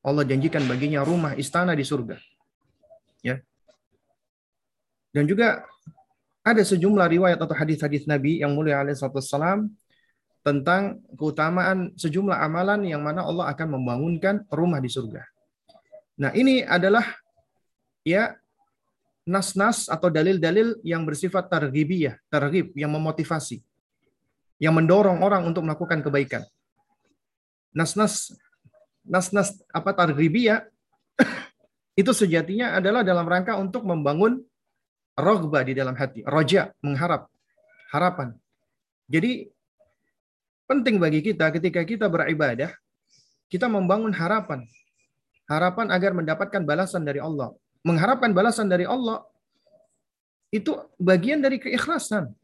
[0.00, 2.16] Allah janjikan baginya rumah istana di surga.
[3.20, 3.44] Ya.
[5.12, 5.60] Dan juga
[6.40, 9.68] ada sejumlah riwayat atau hadis-hadis Nabi yang mulia alaihissalam
[10.40, 15.20] tentang keutamaan sejumlah amalan yang mana Allah akan membangunkan rumah di surga.
[16.16, 17.04] Nah, ini adalah
[18.08, 18.32] ya
[19.30, 23.62] nas-nas atau dalil-dalil yang bersifat targhibiyah, targhib yang memotivasi,
[24.58, 26.42] yang mendorong orang untuk melakukan kebaikan.
[27.70, 28.34] Nas-nas
[29.06, 30.66] nas-nas apa targhibiyah
[32.00, 34.40] Itu sejatinya adalah dalam rangka untuk membangun
[35.18, 37.28] rogba di dalam hati, roja, mengharap,
[37.92, 38.32] harapan.
[39.10, 39.50] Jadi
[40.64, 42.72] penting bagi kita ketika kita beribadah,
[43.52, 44.64] kita membangun harapan.
[45.50, 47.50] Harapan agar mendapatkan balasan dari Allah.
[47.80, 49.24] Mengharapkan balasan dari Allah
[50.52, 52.34] itu bagian dari keikhlasan.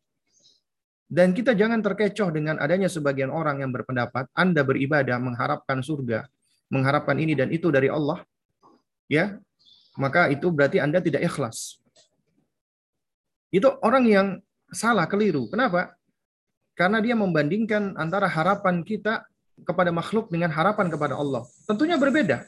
[1.07, 6.27] Dan kita jangan terkecoh dengan adanya sebagian orang yang berpendapat Anda beribadah mengharapkan surga,
[6.67, 8.27] mengharapkan ini dan itu dari Allah,
[9.07, 9.39] ya,
[9.95, 11.79] maka itu berarti Anda tidak ikhlas.
[13.55, 14.27] Itu orang yang
[14.75, 15.47] salah, keliru.
[15.47, 15.95] Kenapa?
[16.75, 19.25] Karena dia membandingkan antara harapan kita
[19.65, 21.47] kepada makhluk dengan harapan kepada Allah.
[21.65, 22.45] Tentunya berbeda.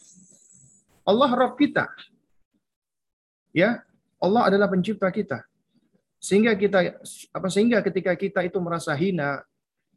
[1.08, 1.88] Allah Rabb kita.
[3.58, 3.82] Ya,
[4.22, 5.42] Allah adalah pencipta kita.
[6.22, 7.02] Sehingga kita
[7.34, 9.42] apa sehingga ketika kita itu merasa hina,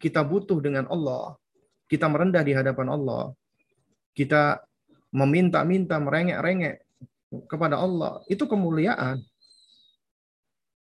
[0.01, 1.37] kita butuh dengan Allah,
[1.85, 3.37] kita merendah di hadapan Allah,
[4.17, 4.65] kita
[5.13, 6.81] meminta-minta, merengek-rengek
[7.45, 9.21] kepada Allah, itu kemuliaan.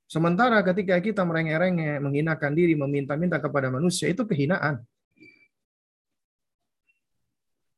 [0.08, 4.80] Sementara ketika kita merengek-rengek, menghinakan diri, meminta-minta kepada manusia, itu kehinaan.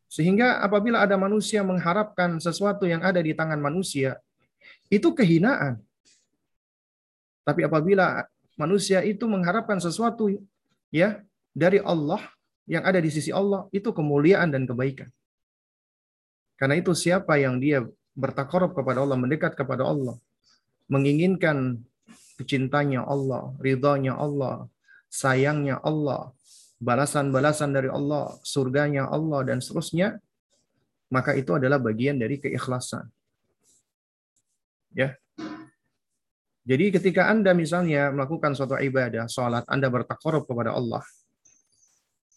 [0.06, 4.20] Sehingga apabila ada manusia mengharapkan sesuatu yang ada di tangan manusia,
[4.92, 5.80] itu kehinaan.
[7.48, 8.28] Tapi apabila
[8.60, 10.28] manusia itu mengharapkan sesuatu
[10.92, 11.24] ya
[11.56, 12.20] dari Allah
[12.68, 15.08] yang ada di sisi Allah itu kemuliaan dan kebaikan.
[16.60, 20.20] Karena itu siapa yang dia bertakarub kepada Allah, mendekat kepada Allah,
[20.86, 21.80] menginginkan
[22.38, 24.70] kecintanya Allah, ridhonya Allah,
[25.08, 26.30] sayangnya Allah,
[26.78, 30.22] balasan-balasan dari Allah, surganya Allah dan seterusnya,
[31.10, 33.10] maka itu adalah bagian dari keikhlasan.
[34.92, 35.16] Ya,
[36.62, 41.02] jadi ketika Anda misalnya melakukan suatu ibadah, sholat, Anda bertakarub kepada Allah,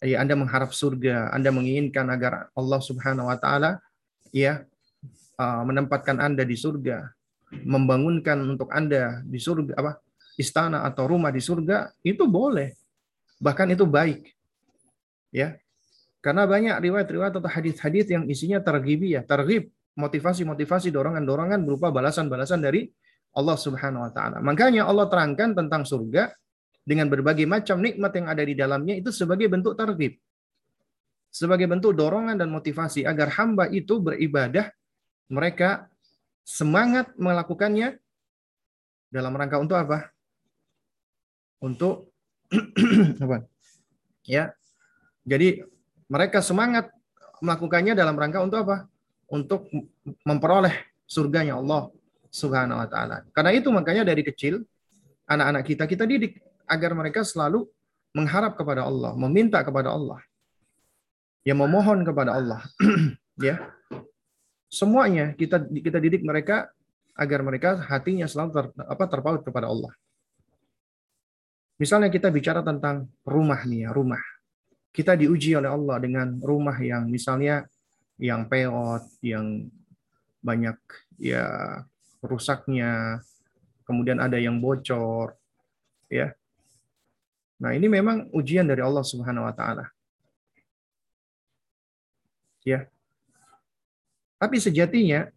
[0.02, 3.78] ya Anda mengharap surga, Anda menginginkan agar Allah Subhanahu wa taala
[4.34, 4.66] ya
[5.38, 7.06] uh, menempatkan Anda di surga,
[7.62, 10.02] membangunkan untuk Anda di surga apa?
[10.36, 12.76] istana atau rumah di surga, itu boleh.
[13.40, 14.36] Bahkan itu baik.
[15.32, 15.56] Ya.
[16.20, 22.86] Karena banyak riwayat-riwayat atau hadis-hadis yang isinya tergibi ya, tergib, motivasi-motivasi, dorongan-dorongan berupa balasan-balasan dari
[23.36, 24.38] Allah Subhanahu wa taala.
[24.40, 26.32] Makanya Allah terangkan tentang surga
[26.86, 30.16] dengan berbagai macam nikmat yang ada di dalamnya itu sebagai bentuk targhib.
[31.28, 34.72] Sebagai bentuk dorongan dan motivasi agar hamba itu beribadah
[35.28, 35.90] mereka
[36.46, 38.00] semangat melakukannya
[39.12, 40.14] dalam rangka untuk apa?
[41.60, 42.14] Untuk
[43.24, 43.44] apa?
[44.24, 44.56] Ya.
[45.26, 45.60] Jadi
[46.06, 46.88] mereka semangat
[47.42, 48.86] melakukannya dalam rangka untuk apa?
[49.26, 49.66] Untuk
[50.22, 51.90] memperoleh surganya Allah
[52.30, 53.26] Subhanahu wa taala.
[53.34, 54.62] Karena itu makanya dari kecil
[55.26, 57.66] anak-anak kita kita didik agar mereka selalu
[58.14, 60.22] mengharap kepada Allah, meminta kepada Allah.
[61.46, 62.60] Ya memohon kepada Allah.
[63.38, 63.70] ya.
[64.66, 66.70] Semuanya kita kita didik mereka
[67.16, 69.94] agar mereka hatinya selalu ter, apa terpaut kepada Allah.
[71.76, 74.20] Misalnya kita bicara tentang rumah nih ya, rumah.
[74.90, 77.68] Kita diuji oleh Allah dengan rumah yang misalnya
[78.16, 79.68] yang peot, yang
[80.40, 80.76] banyak
[81.20, 81.46] ya
[82.24, 83.20] rusaknya,
[83.84, 85.36] kemudian ada yang bocor,
[86.08, 86.32] ya.
[87.56, 89.88] Nah, ini memang ujian dari Allah Subhanahu wa taala.
[92.66, 92.90] Ya.
[94.36, 95.32] Tapi sejatinya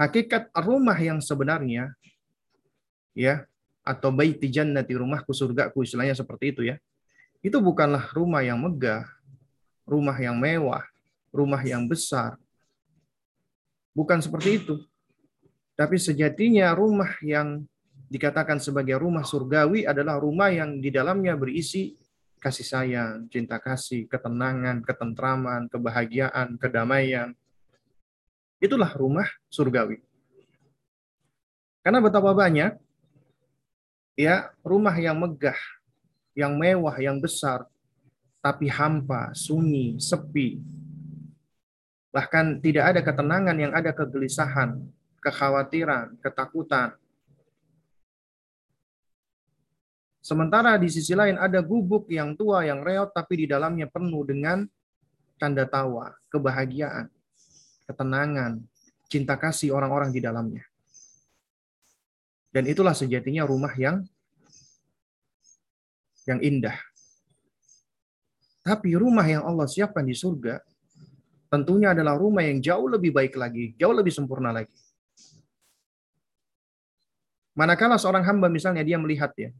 [0.00, 1.92] hakikat rumah yang sebenarnya
[3.12, 3.44] ya
[3.84, 6.80] atau baiti jannati rumahku surgaku istilahnya seperti itu ya.
[7.44, 9.04] Itu bukanlah rumah yang megah,
[9.84, 10.86] rumah yang mewah,
[11.30, 12.38] rumah yang besar.
[13.94, 14.78] Bukan seperti itu.
[15.74, 17.64] Tapi sejatinya rumah yang
[18.10, 21.94] dikatakan sebagai rumah surgawi adalah rumah yang di dalamnya berisi
[22.40, 27.36] kasih sayang, cinta kasih, ketenangan, ketentraman, kebahagiaan, kedamaian.
[28.60, 30.00] Itulah rumah surgawi.
[31.80, 32.76] Karena betapa banyak
[34.16, 35.56] ya rumah yang megah,
[36.36, 37.64] yang mewah, yang besar,
[38.40, 40.60] tapi hampa, sunyi, sepi.
[42.10, 44.82] Bahkan tidak ada ketenangan, yang ada kegelisahan,
[45.22, 46.98] kekhawatiran, ketakutan.
[50.20, 54.66] Sementara di sisi lain ada gubuk yang tua, yang reot, tapi di dalamnya penuh dengan
[55.40, 57.08] tanda tawa, kebahagiaan,
[57.88, 58.60] ketenangan,
[59.08, 60.66] cinta kasih orang-orang di dalamnya.
[62.50, 64.02] Dan itulah sejatinya rumah yang
[66.26, 66.76] yang indah.
[68.60, 70.60] Tapi rumah yang Allah siapkan di surga
[71.50, 74.72] tentunya adalah rumah yang jauh lebih baik lagi, jauh lebih sempurna lagi.
[77.58, 79.50] Manakala seorang hamba misalnya dia melihat ya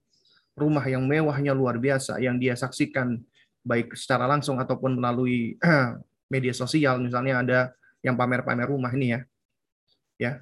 [0.55, 3.19] rumah yang mewahnya luar biasa yang dia saksikan
[3.67, 5.59] baik secara langsung ataupun melalui
[6.33, 7.59] media sosial misalnya ada
[8.01, 9.21] yang pamer-pamer rumah ini ya.
[10.21, 10.33] Ya.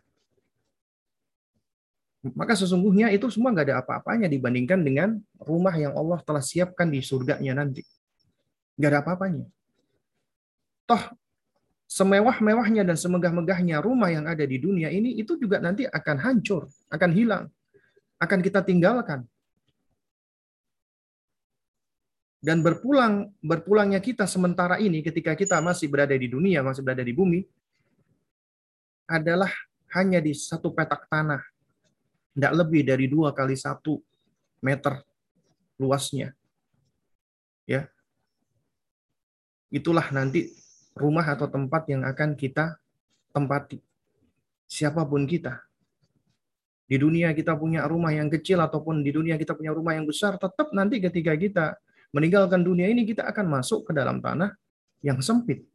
[2.35, 6.99] Maka sesungguhnya itu semua nggak ada apa-apanya dibandingkan dengan rumah yang Allah telah siapkan di
[6.99, 7.83] surganya nanti.
[8.75, 9.47] Nggak ada apa-apanya.
[10.87, 11.03] Toh
[11.89, 17.11] semewah-mewahnya dan semegah-megahnya rumah yang ada di dunia ini itu juga nanti akan hancur, akan
[17.17, 17.45] hilang,
[18.21, 19.25] akan kita tinggalkan.
[22.39, 27.11] Dan berpulang berpulangnya kita sementara ini ketika kita masih berada di dunia, masih berada di
[27.11, 27.43] bumi
[29.09, 29.51] adalah
[29.97, 31.43] hanya di satu petak tanah.
[32.37, 33.99] Tidak lebih dari dua kali satu
[34.63, 35.03] meter
[35.81, 36.31] luasnya.
[37.67, 37.91] Ya.
[39.73, 40.53] Itulah nanti
[40.99, 42.77] rumah atau tempat yang akan kita
[43.33, 43.79] tempati.
[44.69, 45.65] Siapa pun kita.
[46.89, 50.41] Di dunia kita punya rumah yang kecil ataupun di dunia kita punya rumah yang besar,
[50.41, 51.77] tetap nanti ketika kita
[52.17, 54.57] meninggalkan dunia ini kita akan masuk ke dalam tanah
[55.05, 55.69] yang sempit.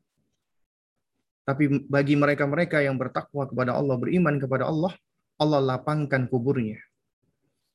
[1.44, 4.96] Tapi bagi mereka-mereka yang bertakwa kepada Allah, beriman kepada Allah,
[5.38, 6.80] Allah lapangkan kuburnya.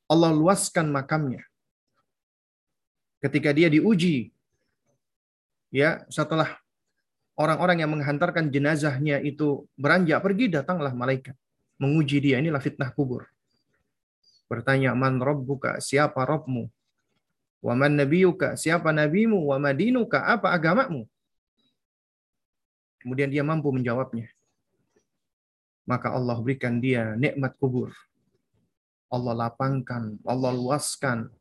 [0.08, 1.44] Allah luaskan makamnya.
[3.20, 4.32] Ketika dia diuji,
[5.68, 6.58] ya setelah
[7.38, 11.38] orang-orang yang menghantarkan jenazahnya itu beranjak pergi, datanglah malaikat
[11.78, 12.42] menguji dia.
[12.42, 13.24] Inilah fitnah kubur.
[14.50, 16.66] Bertanya, man rabbuka, siapa Rabbmu?
[17.62, 18.58] Wa man nabiyuka?
[18.58, 19.38] Siapa nabimu?
[19.50, 20.26] Wa madinuka?
[20.26, 21.06] Apa agamamu?
[22.98, 24.26] Kemudian dia mampu menjawabnya.
[25.88, 27.94] Maka Allah berikan dia nikmat kubur.
[29.08, 31.32] Allah lapangkan, Allah luaskan.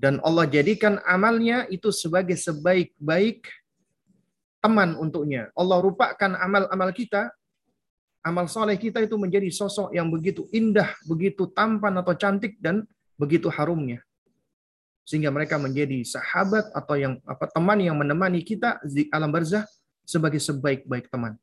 [0.00, 3.44] Dan Allah jadikan amalnya itu sebagai sebaik-baik
[4.60, 5.48] teman untuknya.
[5.56, 7.32] Allah rupakan amal-amal kita,
[8.20, 12.84] amal soleh kita itu menjadi sosok yang begitu indah, begitu tampan atau cantik, dan
[13.16, 14.04] begitu harumnya
[15.10, 19.66] sehingga mereka menjadi sahabat atau yang apa teman yang menemani kita di alam barzah
[20.06, 21.34] sebagai sebaik-baik teman.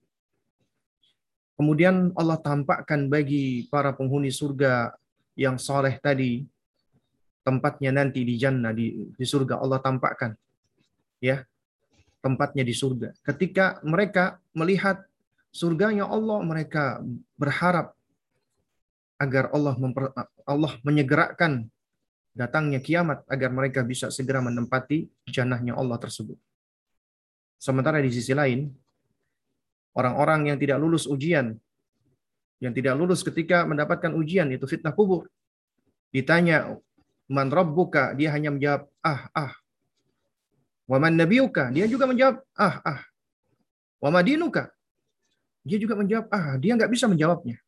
[1.60, 4.96] Kemudian Allah tampakkan bagi para penghuni surga
[5.36, 6.48] yang soleh tadi
[7.44, 10.32] tempatnya nanti di jannah di, di surga Allah tampakkan
[11.20, 11.44] ya
[12.28, 13.16] tempatnya di surga.
[13.24, 15.08] Ketika mereka melihat
[15.56, 17.00] surganya Allah mereka
[17.40, 17.96] berharap
[19.16, 20.12] agar Allah memper,
[20.44, 21.72] Allah menyegerakan
[22.36, 26.38] datangnya kiamat agar mereka bisa segera menempati jannahnya Allah tersebut.
[27.58, 28.70] Sementara di sisi lain,
[29.98, 31.58] orang-orang yang tidak lulus ujian,
[32.62, 35.26] yang tidak lulus ketika mendapatkan ujian, itu fitnah kubur.
[36.14, 36.78] Ditanya,
[37.26, 38.14] man rabbuka?
[38.14, 39.54] Dia hanya menjawab, ah, ah.
[40.88, 41.70] Waman nabiuka?
[41.76, 43.02] Dia juga menjawab, ah, ah.
[44.00, 44.72] Wamadinuka?
[45.68, 46.56] Dia juga menjawab, ah.
[46.56, 47.60] Dia nggak bisa menjawabnya.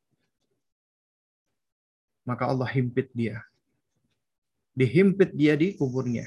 [2.24, 3.44] Maka Allah himpit dia
[4.80, 6.24] dihimpit dia di kuburnya,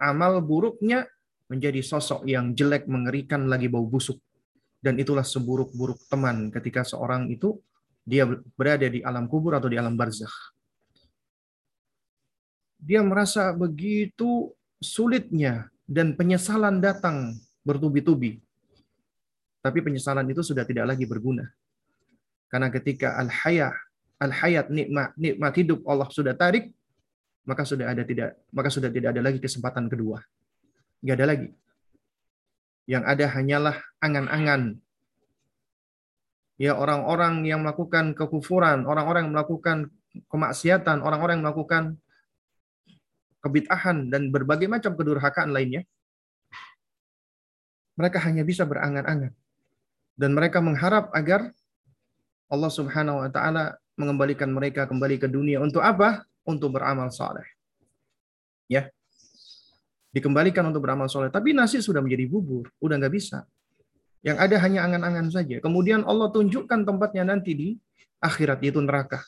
[0.02, 1.06] amal buruknya
[1.46, 4.18] menjadi sosok yang jelek, mengerikan, lagi bau busuk.
[4.82, 7.62] Dan itulah seburuk-buruk teman ketika seorang itu
[8.02, 8.26] dia
[8.58, 10.34] berada di alam kubur atau di alam barzakh.
[12.82, 14.50] Dia merasa begitu
[14.82, 18.42] sulitnya dan penyesalan datang bertubi-tubi
[19.62, 21.46] tapi penyesalan itu sudah tidak lagi berguna.
[22.50, 23.72] Karena ketika al-hayat,
[24.18, 26.74] al-hayat nikmat, nikmat hidup Allah sudah tarik,
[27.46, 30.18] maka sudah ada tidak maka sudah tidak ada lagi kesempatan kedua.
[31.00, 31.48] Enggak ada lagi.
[32.90, 34.62] Yang ada hanyalah angan-angan.
[36.62, 39.90] Ya orang-orang yang melakukan kekufuran, orang-orang yang melakukan
[40.30, 41.82] kemaksiatan, orang-orang yang melakukan
[43.42, 45.82] kebid'ahan dan berbagai macam kedurhakaan lainnya.
[47.98, 49.34] Mereka hanya bisa berangan-angan
[50.16, 51.50] dan mereka mengharap agar
[52.52, 56.24] Allah Subhanahu wa taala mengembalikan mereka kembali ke dunia untuk apa?
[56.44, 57.46] Untuk beramal soleh.
[58.68, 58.92] Ya.
[60.12, 61.32] Dikembalikan untuk beramal soleh.
[61.32, 62.68] Tapi nasi sudah menjadi bubur.
[62.78, 63.48] Udah nggak bisa.
[64.22, 65.58] Yang ada hanya angan-angan saja.
[65.58, 67.68] Kemudian Allah tunjukkan tempatnya nanti di
[68.22, 69.22] akhirat, yaitu neraka.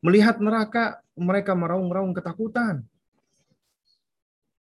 [0.00, 2.82] Melihat neraka, mereka meraung-raung ketakutan.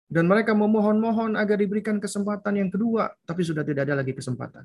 [0.08, 4.64] Dan mereka memohon-mohon agar diberikan kesempatan yang kedua, tapi sudah tidak ada lagi kesempatan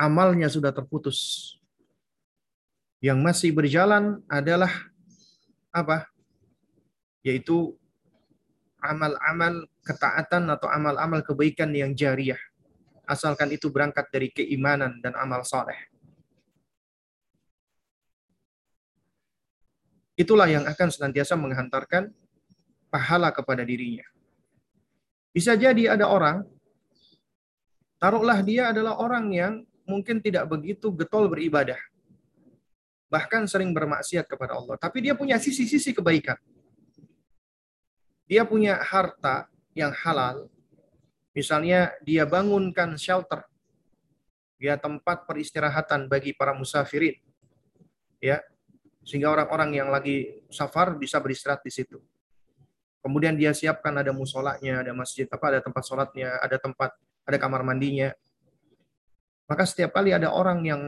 [0.00, 1.52] amalnya sudah terputus.
[3.04, 4.72] Yang masih berjalan adalah
[5.68, 6.08] apa?
[7.20, 7.76] Yaitu
[8.80, 12.40] amal-amal ketaatan atau amal-amal kebaikan yang jariah.
[13.10, 15.90] Asalkan itu berangkat dari keimanan dan amal soleh.
[20.14, 22.14] Itulah yang akan senantiasa menghantarkan
[22.86, 24.06] pahala kepada dirinya.
[25.34, 26.46] Bisa jadi ada orang,
[27.98, 29.52] taruhlah dia adalah orang yang
[29.90, 31.78] mungkin tidak begitu getol beribadah.
[33.10, 34.78] Bahkan sering bermaksiat kepada Allah.
[34.78, 36.38] Tapi dia punya sisi-sisi kebaikan.
[38.30, 40.46] dia punya harta yang halal,
[41.32, 43.46] misalnya dia bangunkan shelter,
[44.58, 47.16] ya tempat peristirahatan bagi para musafirin,
[48.20, 48.42] ya
[49.04, 51.98] sehingga orang-orang yang lagi safar bisa beristirahat di situ.
[53.00, 56.92] Kemudian dia siapkan ada musolanya, ada masjid apa, ada tempat sholatnya, ada tempat,
[57.24, 58.12] ada kamar mandinya.
[59.48, 60.82] Maka setiap kali ada orang yang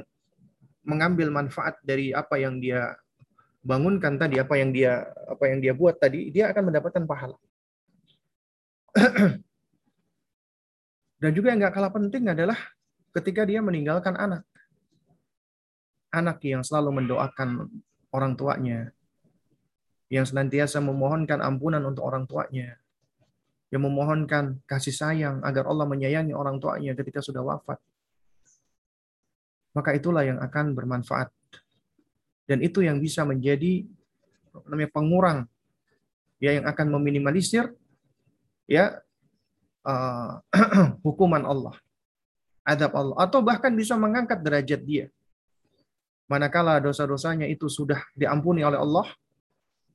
[0.85, 2.95] mengambil manfaat dari apa yang dia
[3.65, 7.39] bangunkan tadi, apa yang dia apa yang dia buat tadi, dia akan mendapatkan pahala.
[11.23, 12.59] Dan juga yang nggak kalah penting adalah
[13.15, 14.43] ketika dia meninggalkan anak.
[16.11, 17.71] Anak yang selalu mendoakan
[18.11, 18.91] orang tuanya,
[20.11, 22.75] yang senantiasa memohonkan ampunan untuk orang tuanya,
[23.71, 27.79] yang memohonkan kasih sayang agar Allah menyayangi orang tuanya ketika sudah wafat.
[29.79, 31.31] Maka itulah yang akan bermanfaat.
[32.51, 33.87] Dan itu yang bisa menjadi
[34.67, 35.39] namanya pengurang
[36.43, 37.73] ya yang akan meminimalisir
[38.69, 39.01] ya
[39.87, 40.39] uh,
[41.07, 41.75] hukuman Allah,
[42.67, 45.07] adab Allah atau bahkan bisa mengangkat derajat dia.
[46.31, 49.05] Manakala dosa-dosanya itu sudah diampuni oleh Allah,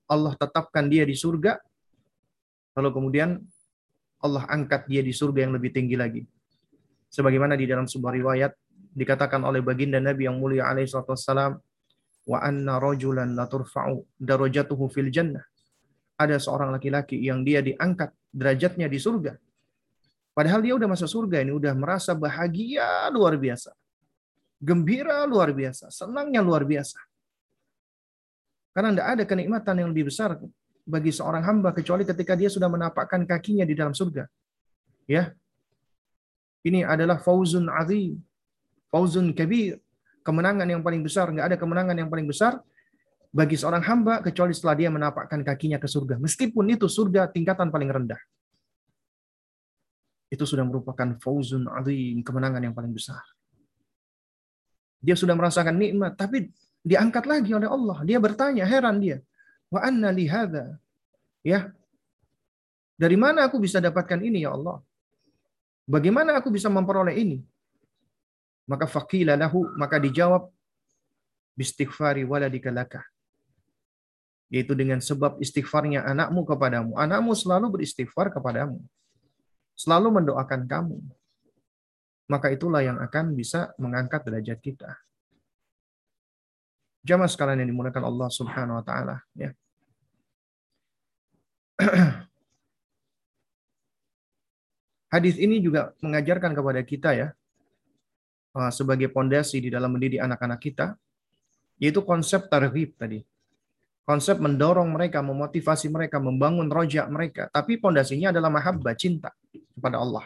[0.07, 1.57] Allah tetapkan dia di surga,
[2.77, 3.41] lalu kemudian
[4.21, 6.21] Allah angkat dia di surga yang lebih tinggi lagi.
[7.07, 8.51] Sebagaimana di dalam sebuah riwayat
[8.93, 11.57] dikatakan oleh baginda Nabi yang mulia alaihi wasallam,
[12.27, 15.45] wa anna rajulan la turfa'u darajatuhu fil jannah.
[16.17, 19.37] Ada seorang laki-laki yang dia diangkat derajatnya di surga.
[20.37, 23.73] Padahal dia udah masuk surga ini udah merasa bahagia luar biasa.
[24.61, 27.01] Gembira luar biasa, senangnya luar biasa.
[28.69, 30.37] Karena tidak ada kenikmatan yang lebih besar
[30.85, 34.29] bagi seorang hamba kecuali ketika dia sudah menapakkan kakinya di dalam surga.
[35.09, 35.33] Ya.
[36.61, 38.21] Ini adalah fauzun azim.
[38.93, 39.81] Fauzun kabir.
[40.21, 41.33] Kemenangan yang paling besar.
[41.33, 42.61] Nggak ada kemenangan yang paling besar
[43.33, 46.21] bagi seorang hamba kecuali setelah dia menapakkan kakinya ke surga.
[46.21, 48.21] Meskipun itu surga tingkatan paling rendah.
[50.27, 53.23] Itu sudah merupakan fauzun azim, kemenangan yang paling besar.
[54.99, 56.51] Dia sudah merasakan nikmat, tapi
[56.83, 58.03] diangkat lagi oleh Allah.
[58.03, 59.23] Dia bertanya, heran dia.
[59.71, 60.75] Wa anna li hadha.
[61.43, 61.71] Ya.
[62.97, 64.83] Dari mana aku bisa dapatkan ini ya Allah?
[65.87, 67.39] Bagaimana aku bisa memperoleh ini?
[68.67, 70.51] Maka faqila lahu, maka dijawab
[71.55, 72.99] bistighfari waladika laka.
[74.51, 76.99] Yaitu dengan sebab istighfarnya anakmu kepadamu.
[76.99, 78.83] Anakmu selalu beristighfar kepadamu.
[79.77, 80.97] Selalu mendoakan kamu.
[82.27, 84.97] Maka itulah yang akan bisa mengangkat derajat kita.
[87.07, 89.55] Jamaah sekalian yang dimulakan Allah Subhanahu wa taala, ya.
[95.13, 97.31] Hadis ini juga mengajarkan kepada kita ya
[98.59, 100.99] uh, sebagai pondasi di dalam mendidik anak-anak kita
[101.79, 103.23] yaitu konsep targhib tadi.
[104.07, 107.51] Konsep mendorong mereka, memotivasi mereka, membangun rojak mereka.
[107.51, 110.23] Tapi pondasinya adalah mahabbah, cinta kepada Allah.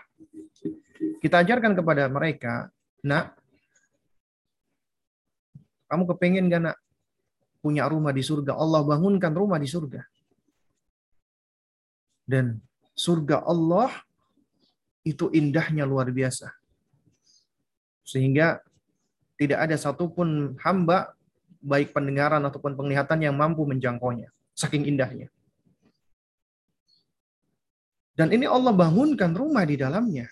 [1.17, 2.69] Kita ajarkan kepada mereka,
[3.01, 3.33] nak,
[5.89, 6.77] kamu kepengen gak nak
[7.57, 8.53] punya rumah di surga?
[8.53, 10.05] Allah bangunkan rumah di surga.
[12.21, 12.61] Dan
[12.93, 13.89] surga Allah
[15.01, 16.53] itu indahnya luar biasa.
[18.05, 18.61] Sehingga
[19.41, 21.17] tidak ada satupun hamba
[21.61, 24.33] baik pendengaran ataupun penglihatan yang mampu menjangkaunya.
[24.57, 25.29] Saking indahnya.
[28.17, 30.27] Dan ini Allah bangunkan rumah di dalamnya.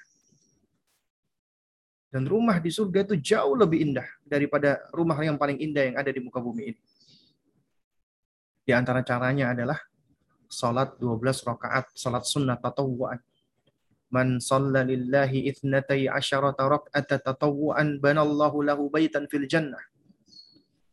[2.09, 6.09] Dan rumah di surga itu jauh lebih indah daripada rumah yang paling indah yang ada
[6.09, 6.81] di muka bumi ini.
[8.65, 9.77] Di antara caranya adalah
[10.49, 13.21] salat 12 rakaat, salat sunnah tatawwu'an.
[14.09, 19.81] Man shalla lillahi ithnatai asyarata raka'ata tatawwu'an banallahu lahu baitan fil jannah.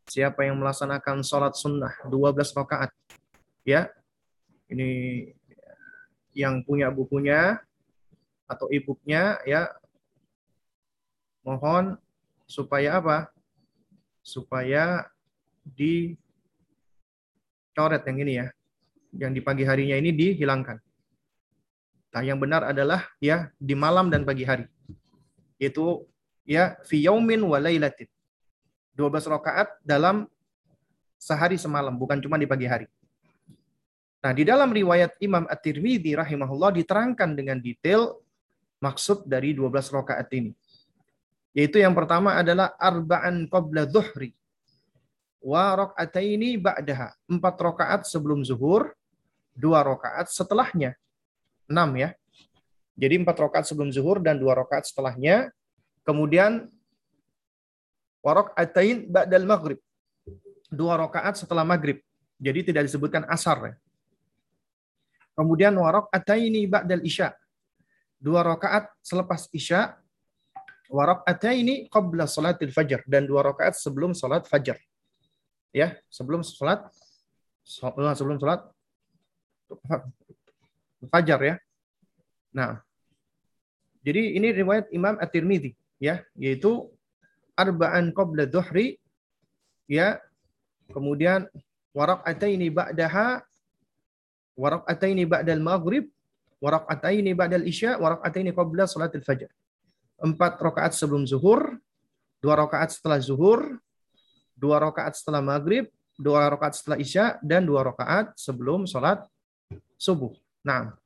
[0.06, 2.94] Siapa yang melaksanakan salat sunnah 12 rakaat.
[3.66, 3.90] Ya.
[4.70, 4.86] Ini
[6.34, 7.58] yang punya bukunya
[8.46, 9.66] atau e-booknya ya
[11.42, 11.98] mohon
[12.46, 13.34] supaya apa?
[14.22, 15.10] Supaya
[15.66, 16.18] dicoret
[18.06, 18.46] yang ini ya.
[19.16, 20.78] Yang di pagi harinya ini dihilangkan.
[22.14, 24.64] Nah, yang benar adalah ya di malam dan pagi hari.
[25.58, 26.06] Itu
[26.46, 27.58] ya fi yaumin wa.
[28.96, 30.24] 12 rakaat dalam
[31.20, 32.88] sehari semalam, bukan cuma di pagi hari.
[34.24, 38.16] Nah, di dalam riwayat Imam At-Tirmidzi rahimahullah diterangkan dengan detail
[38.80, 40.50] maksud dari 12 rakaat ini.
[41.56, 44.36] Yaitu yang pertama adalah arba'an qabla zuhri.
[45.40, 47.16] Wa raka'ataini ba'daha.
[47.30, 48.92] Empat rakaat sebelum zuhur,
[49.56, 50.98] dua rakaat setelahnya.
[51.70, 52.12] Enam ya.
[52.96, 55.48] Jadi empat rakaat sebelum zuhur dan dua rakaat setelahnya.
[56.04, 56.68] Kemudian
[58.26, 59.78] warok atain ba'dal maghrib.
[60.66, 62.02] Dua rakaat setelah maghrib.
[62.42, 63.74] Jadi tidak disebutkan asar ya.
[65.38, 67.30] Kemudian warok ataini ba'dal isya.
[68.18, 69.94] Dua rakaat selepas isya.
[70.90, 73.06] Warok ataini qabla salatil fajar.
[73.06, 74.74] Dan dua rakaat sebelum salat fajar.
[75.70, 76.82] Ya, sebelum salat
[77.62, 78.66] sebelum salat
[81.14, 81.54] fajar ya.
[82.50, 82.80] Nah,
[84.00, 86.88] jadi ini riwayat Imam At-Tirmidzi ya, yaitu
[87.56, 89.00] arba'an qabla dhuhri
[89.88, 90.20] ya,
[90.92, 91.48] kemudian
[91.96, 93.40] waraqataini ba'daha
[94.54, 96.06] waraqataini ba'dal maghrib
[96.60, 99.48] waraqataini ba'dal isya waraqataini qabla salatil fajr.
[100.20, 101.76] Empat rakaat sebelum zuhur,
[102.40, 103.80] dua rakaat setelah zuhur,
[104.56, 109.20] dua rakaat setelah maghrib, dua rakaat setelah isya dan dua rakaat sebelum salat
[110.00, 110.32] subuh.
[110.64, 110.96] Nah,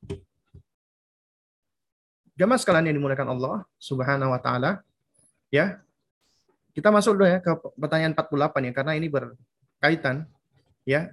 [2.41, 4.81] Jamaah sekalian yang dimuliakan Allah Subhanahu wa taala,
[5.53, 5.77] ya.
[6.71, 10.27] Kita masuk dulu ya ke pertanyaan 48 ya karena ini berkaitan
[10.87, 11.11] ya.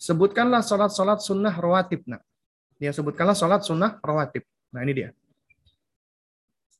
[0.00, 2.00] Sebutkanlah salat-salat sunnah rawatib.
[2.08, 2.24] Nah,
[2.80, 4.48] ya sebutkanlah salat sunnah rawatib.
[4.72, 5.08] Nah, ini dia.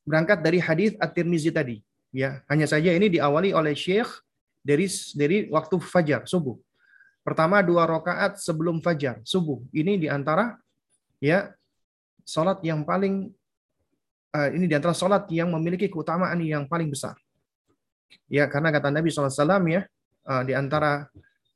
[0.01, 1.77] Berangkat dari hadis At-Tirmizi tadi,
[2.09, 2.41] ya.
[2.49, 4.09] Hanya saja ini diawali oleh Syekh
[4.65, 6.57] dari dari waktu fajar subuh.
[7.21, 9.61] Pertama dua rakaat sebelum fajar subuh.
[9.69, 10.57] Ini di antara
[11.21, 11.53] ya
[12.25, 13.29] salat yang paling
[14.35, 17.15] uh, ini di antara sholat yang memiliki keutamaan yang paling besar.
[18.31, 19.29] Ya, karena kata Nabi SAW
[19.67, 19.83] ya,
[20.27, 21.07] uh, di antara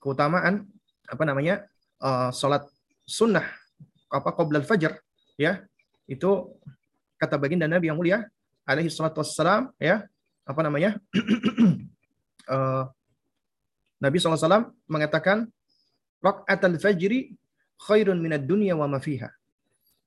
[0.01, 0.67] keutamaan
[1.05, 1.65] apa namanya
[2.01, 2.65] uh, sholat
[3.05, 3.45] sunnah
[4.09, 4.97] apa qoblal fajar
[5.37, 5.61] ya
[6.05, 6.53] itu
[7.17, 8.25] kata baginda Nabi yang mulia
[8.65, 10.05] alaihi salatu wassalam ya
[10.45, 10.97] apa namanya
[12.49, 12.85] uh,
[14.03, 15.49] Nabi SAW mengatakan
[16.21, 17.33] rakaat fajri
[17.81, 19.31] khairun minad dunya wa ma fiha.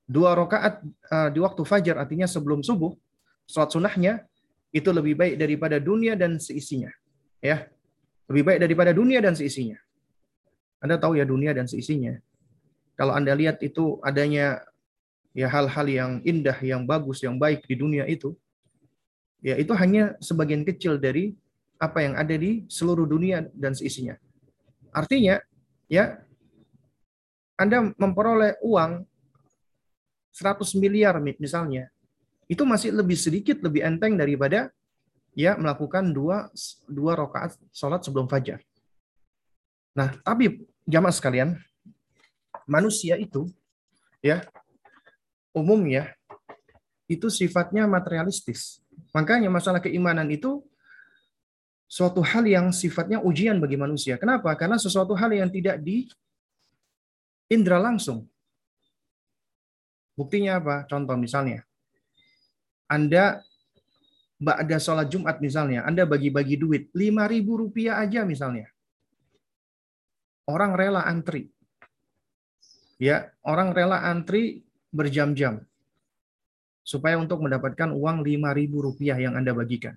[0.08, 2.94] Dua rakaat uh, di waktu fajar artinya sebelum subuh
[3.48, 4.12] sholat sunnahnya
[4.74, 6.92] itu lebih baik daripada dunia dan seisinya
[7.40, 7.66] ya.
[8.28, 9.80] Lebih baik daripada dunia dan seisinya.
[10.84, 12.12] Anda tahu ya dunia dan seisinya.
[12.92, 14.60] Kalau anda lihat itu adanya
[15.32, 18.36] ya hal-hal yang indah yang bagus yang baik di dunia itu
[19.40, 21.32] ya itu hanya sebagian kecil dari
[21.78, 24.18] apa yang ada di seluruh dunia dan seisinya.
[24.92, 25.40] Artinya
[25.86, 26.20] ya
[27.58, 29.02] anda memperoleh uang
[30.30, 31.90] 100 miliar misalnya,
[32.48, 34.72] itu masih lebih sedikit, lebih enteng daripada
[35.36, 36.48] ya melakukan dua
[36.88, 38.64] dua rakaat sholat sebelum fajar.
[39.92, 41.60] Nah, tapi jamaah sekalian,
[42.64, 43.52] manusia itu
[44.24, 44.42] ya
[45.52, 46.16] umumnya
[47.04, 48.80] itu sifatnya materialistis.
[49.12, 50.64] Makanya masalah keimanan itu
[51.88, 54.20] suatu hal yang sifatnya ujian bagi manusia.
[54.20, 54.52] Kenapa?
[54.56, 56.08] Karena sesuatu hal yang tidak di
[57.48, 58.28] indra langsung.
[60.12, 60.76] Buktinya apa?
[60.84, 61.67] Contoh misalnya,
[62.88, 63.44] Anda
[64.40, 68.66] ada sholat Jumat misalnya, Anda bagi-bagi duit, 5 ribu rupiah aja misalnya.
[70.48, 71.52] Orang rela antri.
[72.96, 75.62] Ya, orang rela antri berjam-jam.
[76.80, 79.94] Supaya untuk mendapatkan uang 5 ribu rupiah yang Anda bagikan.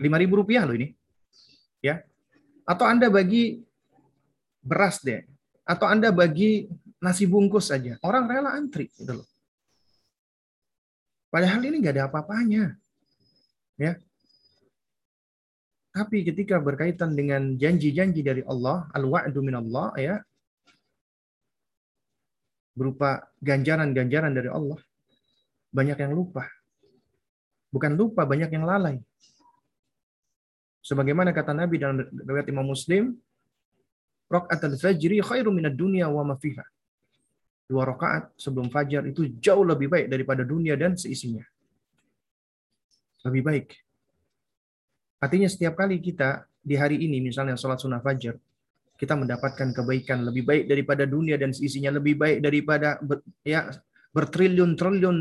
[0.00, 0.96] 5 ribu rupiah loh ini.
[1.84, 2.00] Ya.
[2.64, 3.60] Atau Anda bagi
[4.64, 5.28] beras deh.
[5.68, 8.00] Atau Anda bagi nasi bungkus saja.
[8.00, 8.88] Orang rela antri.
[8.96, 9.29] Gitu loh.
[11.30, 12.74] Padahal ini nggak ada apa-apanya.
[13.78, 13.94] Ya.
[15.90, 20.14] Tapi ketika berkaitan dengan janji-janji dari Allah, al-wa'du min Allah ya,
[22.74, 24.78] berupa ganjaran-ganjaran dari Allah,
[25.70, 26.46] banyak yang lupa.
[27.70, 28.98] Bukan lupa, banyak yang lalai.
[30.82, 33.14] Sebagaimana kata Nabi dalam riwayat Imam Muslim,
[34.30, 36.62] Rakaat al-fajri khairu minad dunya wa ma fiha
[37.70, 41.46] dua rakaat sebelum fajar itu jauh lebih baik daripada dunia dan seisinya.
[43.22, 43.66] Lebih baik.
[45.22, 48.34] Artinya setiap kali kita di hari ini misalnya sholat sunnah fajar,
[48.98, 53.70] kita mendapatkan kebaikan lebih baik daripada dunia dan seisinya, lebih baik daripada ber, ya
[54.10, 55.16] bertriliun-triliun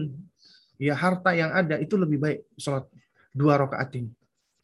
[0.82, 2.90] ya harta yang ada itu lebih baik sholat
[3.36, 4.10] dua rakaat ini.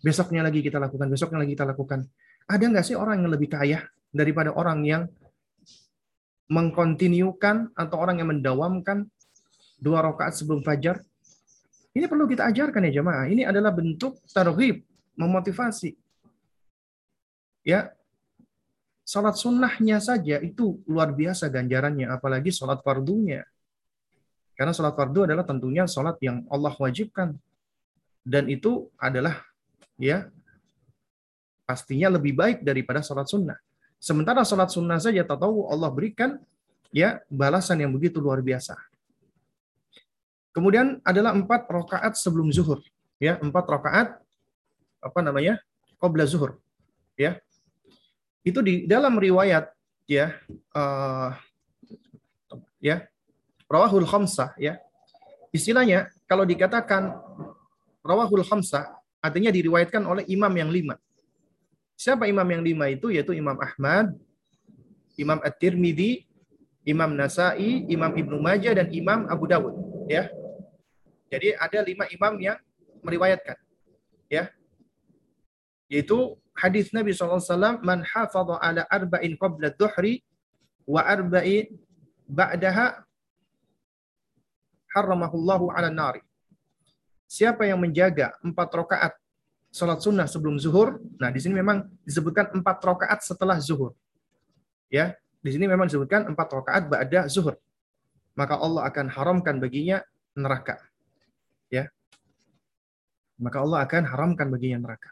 [0.02, 2.04] Besoknya lagi kita lakukan, besoknya lagi kita lakukan.
[2.50, 5.04] Ada nggak sih orang yang lebih kaya daripada orang yang
[6.50, 9.10] mengkontinukan atau orang yang mendawamkan
[9.82, 11.02] dua rakaat sebelum fajar.
[11.96, 13.26] Ini perlu kita ajarkan ya jemaah.
[13.32, 14.84] Ini adalah bentuk tarhib,
[15.16, 15.96] memotivasi.
[17.66, 17.96] Ya,
[19.02, 23.48] salat sunnahnya saja itu luar biasa ganjarannya, apalagi salat fardunya.
[24.56, 27.36] Karena salat fardu adalah tentunya salat yang Allah wajibkan.
[28.26, 29.46] Dan itu adalah
[29.96, 30.28] ya
[31.64, 33.60] pastinya lebih baik daripada salat sunnah.
[33.98, 36.38] Sementara sholat sunnah saja tak tahu Allah berikan
[36.94, 38.78] ya balasan yang begitu luar biasa.
[40.56, 42.80] Kemudian adalah empat rakaat sebelum zuhur,
[43.20, 44.16] ya empat rakaat
[45.04, 45.60] apa namanya
[46.00, 46.56] qabla zuhur,
[47.20, 47.44] ya
[48.46, 49.68] itu di dalam riwayat
[50.08, 50.32] ya
[50.72, 51.36] uh,
[52.80, 53.04] ya
[53.68, 54.80] rawahul khamsah ya.
[55.52, 57.16] Istilahnya kalau dikatakan
[58.00, 60.96] rawahul khamsah artinya diriwayatkan oleh imam yang lima.
[61.96, 63.08] Siapa imam yang lima itu?
[63.12, 64.12] Yaitu Imam Ahmad,
[65.16, 66.28] Imam At-Tirmidzi,
[66.84, 69.74] Imam Nasai, Imam Ibnu Majah dan Imam Abu Dawud.
[70.12, 70.30] Ya,
[71.32, 72.58] jadi ada lima imam yang
[73.02, 73.58] meriwayatkan.
[74.30, 74.54] Ya,
[75.90, 80.22] yaitu hadis Nabi SAW, man hafadha ala arba'in qabla dhuhri
[80.86, 81.74] wa arba'in
[82.30, 83.06] ba'daha
[84.94, 86.22] haramahullahu ala nari.
[87.26, 89.14] Siapa yang menjaga empat rakaat
[89.76, 93.92] salat sunnah sebelum zuhur, nah di sini memang disebutkan empat rakaat setelah zuhur.
[94.88, 97.60] Ya, di sini memang disebutkan empat rakaat ba'da zuhur.
[98.40, 100.00] Maka Allah akan haramkan baginya
[100.32, 100.80] neraka.
[101.68, 101.92] Ya.
[103.36, 105.12] Maka Allah akan haramkan baginya neraka.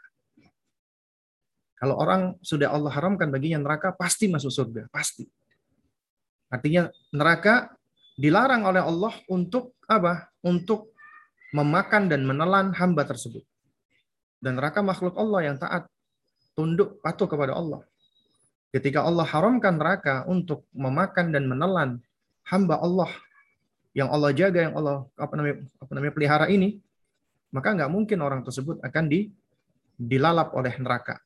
[1.76, 5.28] Kalau orang sudah Allah haramkan baginya neraka, pasti masuk surga, pasti.
[6.48, 7.76] Artinya neraka
[8.16, 10.32] dilarang oleh Allah untuk apa?
[10.40, 10.96] Untuk
[11.52, 13.44] memakan dan menelan hamba tersebut.
[14.44, 15.88] Dan neraka makhluk Allah yang taat,
[16.52, 17.80] tunduk, patuh kepada Allah.
[18.68, 22.04] Ketika Allah haramkan neraka untuk memakan dan menelan
[22.44, 23.08] hamba Allah
[23.96, 26.76] yang Allah jaga, yang Allah apa namanya apa namanya pelihara ini,
[27.54, 29.32] maka nggak mungkin orang tersebut akan di,
[29.96, 31.22] dilalap oleh neraka.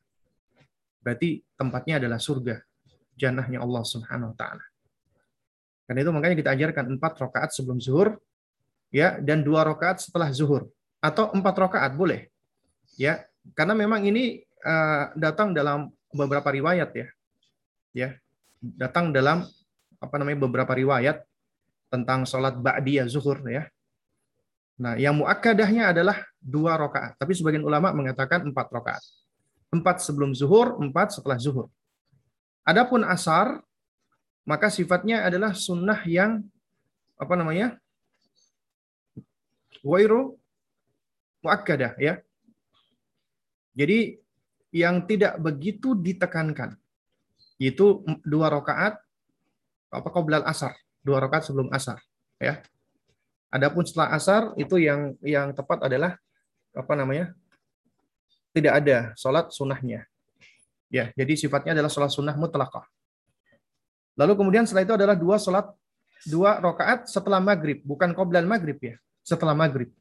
[1.02, 2.60] Berarti tempatnya adalah surga,
[3.16, 4.64] jannahnya Allah Subhanahu wa taala.
[5.88, 8.20] Karena itu makanya kita ajarkan empat rakaat sebelum zuhur,
[8.92, 10.68] ya, dan dua rakaat setelah zuhur,
[11.00, 12.28] atau empat rakaat boleh,
[12.98, 13.22] ya,
[13.54, 17.06] karena memang ini uh, datang dalam beberapa riwayat ya,
[17.94, 18.08] ya,
[18.60, 19.46] datang dalam
[20.02, 21.22] apa namanya beberapa riwayat
[21.88, 23.70] tentang sholat ba'diyah zuhur ya.
[24.78, 29.02] Nah, yang muakkadahnya adalah dua rakaat, tapi sebagian ulama mengatakan empat rakaat.
[29.68, 31.66] Empat sebelum zuhur, empat setelah zuhur.
[32.62, 33.60] Adapun asar
[34.48, 36.40] maka sifatnya adalah sunnah yang
[37.20, 37.76] apa namanya?
[39.84, 40.40] Wairu
[41.44, 42.24] muakkadah ya.
[43.78, 44.18] Jadi
[44.74, 46.74] yang tidak begitu ditekankan
[47.62, 48.98] itu dua rakaat
[49.94, 50.74] apa qoblal asar,
[51.06, 52.02] dua rakaat sebelum asar
[52.42, 52.58] ya.
[53.48, 56.18] Adapun setelah asar itu yang yang tepat adalah
[56.74, 57.32] apa namanya?
[58.52, 60.04] Tidak ada sholat sunnahnya.
[60.90, 62.84] Ya, jadi sifatnya adalah sholat sunnah mutlakah.
[64.18, 65.70] Lalu kemudian setelah itu adalah dua sholat
[66.26, 69.94] dua rakaat setelah maghrib, bukan qoblal maghrib ya, setelah maghrib.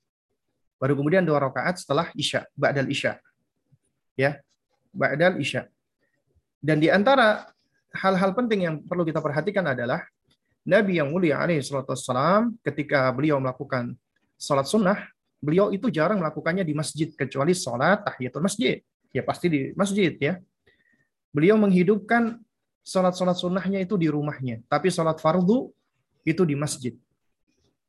[0.82, 3.22] Baru kemudian dua rakaat setelah isya, ba'dal isya.
[4.18, 4.42] Ya,
[4.92, 5.70] ba'dal isya.
[6.58, 7.48] Dan di antara
[7.94, 10.02] hal-hal penting yang perlu kita perhatikan adalah
[10.68, 13.96] Nabi yang mulia alaihi salatu wassalam ketika beliau melakukan
[14.36, 15.08] sholat sunnah,
[15.40, 18.84] beliau itu jarang melakukannya di masjid kecuali sholat tahiyatul masjid.
[19.16, 20.42] Ya pasti di masjid ya.
[21.32, 22.42] Beliau menghidupkan
[22.88, 24.64] sholat-sholat sunnahnya itu di rumahnya.
[24.66, 25.70] Tapi sholat fardu
[26.24, 26.96] itu di masjid.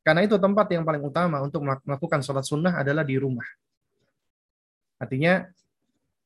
[0.03, 3.45] Karena itu tempat yang paling utama untuk melakukan sholat sunnah adalah di rumah.
[4.99, 5.47] Artinya,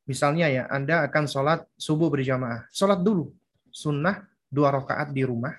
[0.08, 2.68] misalnya ya, Anda akan sholat subuh berjamaah.
[2.70, 3.32] Sholat dulu,
[3.70, 5.56] sunnah dua rakaat di rumah.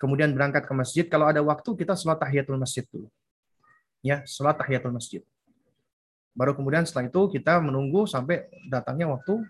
[0.00, 1.04] Kemudian berangkat ke masjid.
[1.06, 3.06] Kalau ada waktu, kita sholat tahiyatul masjid dulu.
[4.02, 5.22] Ya, sholat tahiyatul masjid.
[6.32, 9.44] Baru kemudian setelah itu kita menunggu sampai datangnya waktu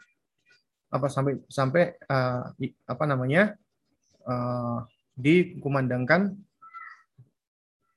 [0.93, 2.53] apa sampai sampai uh,
[2.85, 3.55] apa namanya
[4.27, 4.83] uh,
[5.15, 6.35] dikumandangkan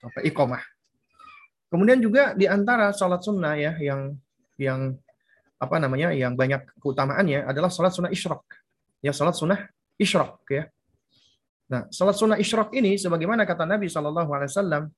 [0.06, 0.62] apa ikomah.
[1.68, 4.16] Kemudian juga di antara sholat sunnah ya yang
[4.56, 4.96] yang
[5.56, 8.44] apa namanya yang banyak keutamaannya adalah sholat sunnah isyrok.
[9.00, 9.60] Ya sholat sunnah
[9.96, 10.64] isyrok ya.
[11.66, 14.92] Nah, sholat sunnah isyrok ini sebagaimana kata Nabi Wasallam,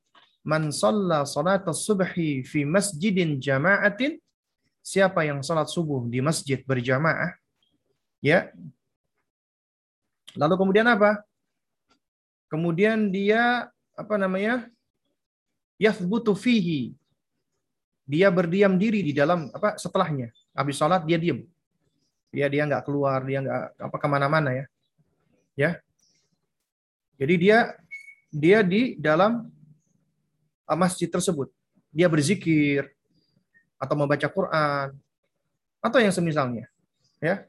[0.43, 4.20] man sholla sholat subhi fi masjidin jamaatin,
[4.84, 7.32] siapa yang sholat subuh di masjid berjamaah,
[8.22, 8.49] Ya.
[10.38, 11.22] Lalu kemudian apa?
[12.49, 14.66] Kemudian dia apa namanya?
[15.78, 16.97] Yathbutu fihi.
[18.08, 20.32] Dia berdiam diri di dalam apa setelahnya.
[20.58, 21.45] Habis sholat dia diam.
[22.34, 24.66] Dia dia nggak keluar, dia nggak apa ke mana-mana ya.
[25.53, 25.72] Ya.
[27.22, 27.78] Jadi dia
[28.34, 29.45] dia di dalam
[30.66, 31.53] uh, masjid tersebut.
[31.93, 32.89] Dia berzikir
[33.78, 34.97] atau membaca Quran
[35.78, 36.66] atau yang semisalnya.
[37.22, 37.45] Ya.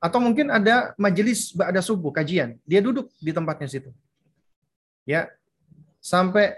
[0.00, 3.90] Atau mungkin ada majelis ada subuh kajian, dia duduk di tempatnya situ.
[5.08, 5.32] Ya.
[6.00, 6.56] Sampai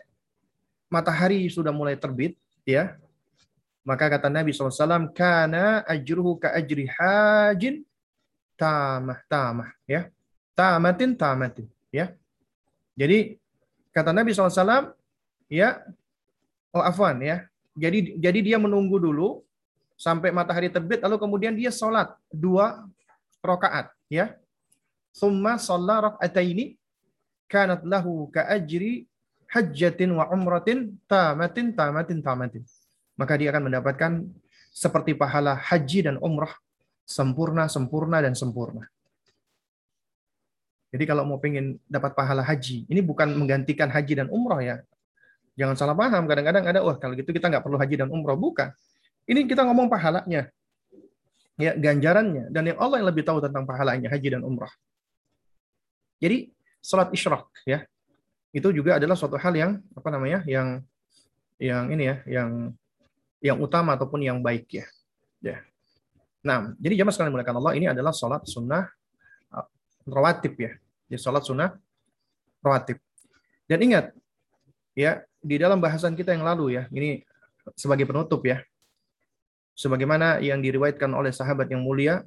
[0.86, 2.94] matahari sudah mulai terbit, ya.
[3.82, 7.82] Maka kata Nabi SAW, Kana ajruhu ka ajri hajin
[8.54, 9.70] tamah, tamah.
[9.90, 10.08] Ya.
[10.54, 11.66] Tamatin, tamatin.
[11.90, 12.14] Ya.
[12.94, 13.36] Jadi,
[13.90, 14.94] kata Nabi SAW,
[15.50, 15.82] ya,
[16.72, 17.44] oh afwan ya.
[17.72, 19.40] Jadi jadi dia menunggu dulu
[19.96, 22.84] sampai matahari terbit, lalu kemudian dia sholat dua
[23.40, 24.36] rakaat ya.
[25.12, 26.76] Summa shalla raka'ataini
[27.48, 29.04] kanat lahu ka ajri
[29.52, 32.64] hajjatin wa umratin tamatin tamatin tamatin.
[33.16, 34.12] Maka dia akan mendapatkan
[34.72, 36.56] seperti pahala haji dan umrah
[37.12, 38.88] sempurna, sempurna, dan sempurna.
[40.92, 44.76] Jadi kalau mau pengen dapat pahala haji, ini bukan menggantikan haji dan umrah ya.
[45.56, 48.36] Jangan salah paham, kadang-kadang ada, wah kalau gitu kita nggak perlu haji dan umrah.
[48.36, 48.72] Bukan.
[49.28, 50.52] Ini kita ngomong pahalanya.
[51.60, 52.48] Ya, ganjarannya.
[52.48, 54.72] Dan yang Allah yang lebih tahu tentang pahalanya, haji dan umrah.
[56.20, 57.84] Jadi, sholat isyraq ya.
[58.52, 60.84] Itu juga adalah suatu hal yang, apa namanya, yang
[61.56, 62.50] yang ini ya, yang
[63.42, 64.86] yang utama ataupun yang baik ya.
[65.42, 65.58] Ya.
[66.46, 68.86] Nah, jadi jamaah sekalian mulakan Allah, ini adalah sholat sunnah
[69.50, 69.66] uh,
[70.06, 70.72] rawatib ya.
[71.10, 71.74] Jadi sholat sunnah
[72.62, 73.02] rawatib.
[73.66, 74.14] Dan ingat,
[74.94, 77.26] ya di dalam bahasan kita yang lalu ya, ini
[77.74, 78.62] sebagai penutup ya,
[79.74, 82.22] sebagaimana yang diriwayatkan oleh sahabat yang mulia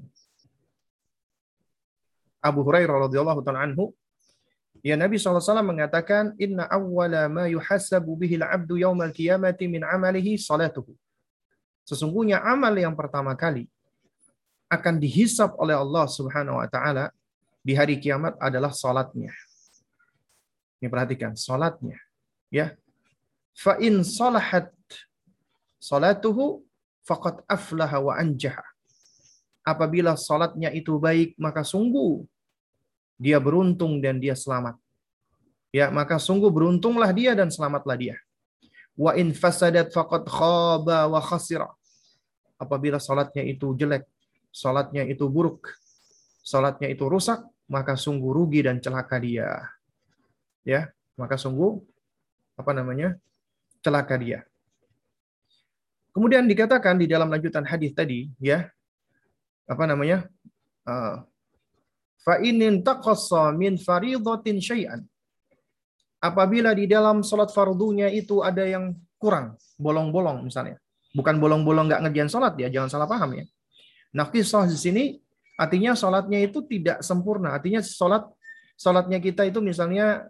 [2.43, 3.95] Abu Hurairah radhiyallahu taala anhu
[4.85, 10.93] Ya Nabi SAW mengatakan inna awwala ma yuhasabu bihil abdu yaumal qiyamati min amalihi salatuhu.
[11.85, 13.69] Sesungguhnya amal yang pertama kali
[14.67, 17.13] akan dihisap oleh Allah Subhanahu wa taala
[17.61, 19.33] di hari kiamat adalah salatnya.
[20.81, 22.01] Ini perhatikan, salatnya.
[22.49, 22.73] Ya.
[23.55, 24.73] Fa in salahat
[25.79, 26.65] salatuhu
[27.05, 28.65] faqad aflaha wa anjaha.
[29.65, 32.25] Apabila salatnya itu baik, maka sungguh
[33.17, 34.77] dia beruntung dan dia selamat.
[35.73, 38.15] Ya, maka sungguh beruntunglah dia dan selamatlah dia.
[38.95, 41.67] Wa in fasadat faqad khaba wa khasira.
[42.55, 44.07] Apabila salatnya itu jelek,
[44.51, 45.67] salatnya itu buruk,
[46.39, 49.67] salatnya itu rusak, maka sungguh rugi dan celaka dia.
[50.63, 50.89] Ya,
[51.19, 51.83] maka sungguh
[52.55, 53.19] apa namanya?
[53.83, 54.41] celaka dia.
[56.09, 58.65] Kemudian dikatakan di dalam lanjutan hadis tadi, ya,
[59.69, 60.25] apa namanya?
[60.87, 61.21] Uh,
[62.25, 65.05] Fa inin taqassa min faridatin syai'an.
[66.25, 70.81] Apabila di dalam salat fardunya itu ada yang kurang, bolong-bolong misalnya.
[71.13, 73.45] Bukan bolong-bolong nggak ngerjain salat ya, jangan salah paham ya.
[74.15, 75.03] Kisah di sini
[75.53, 77.53] artinya salatnya itu tidak sempurna.
[77.53, 78.25] Artinya salat
[78.73, 80.27] salatnya kita itu misalnya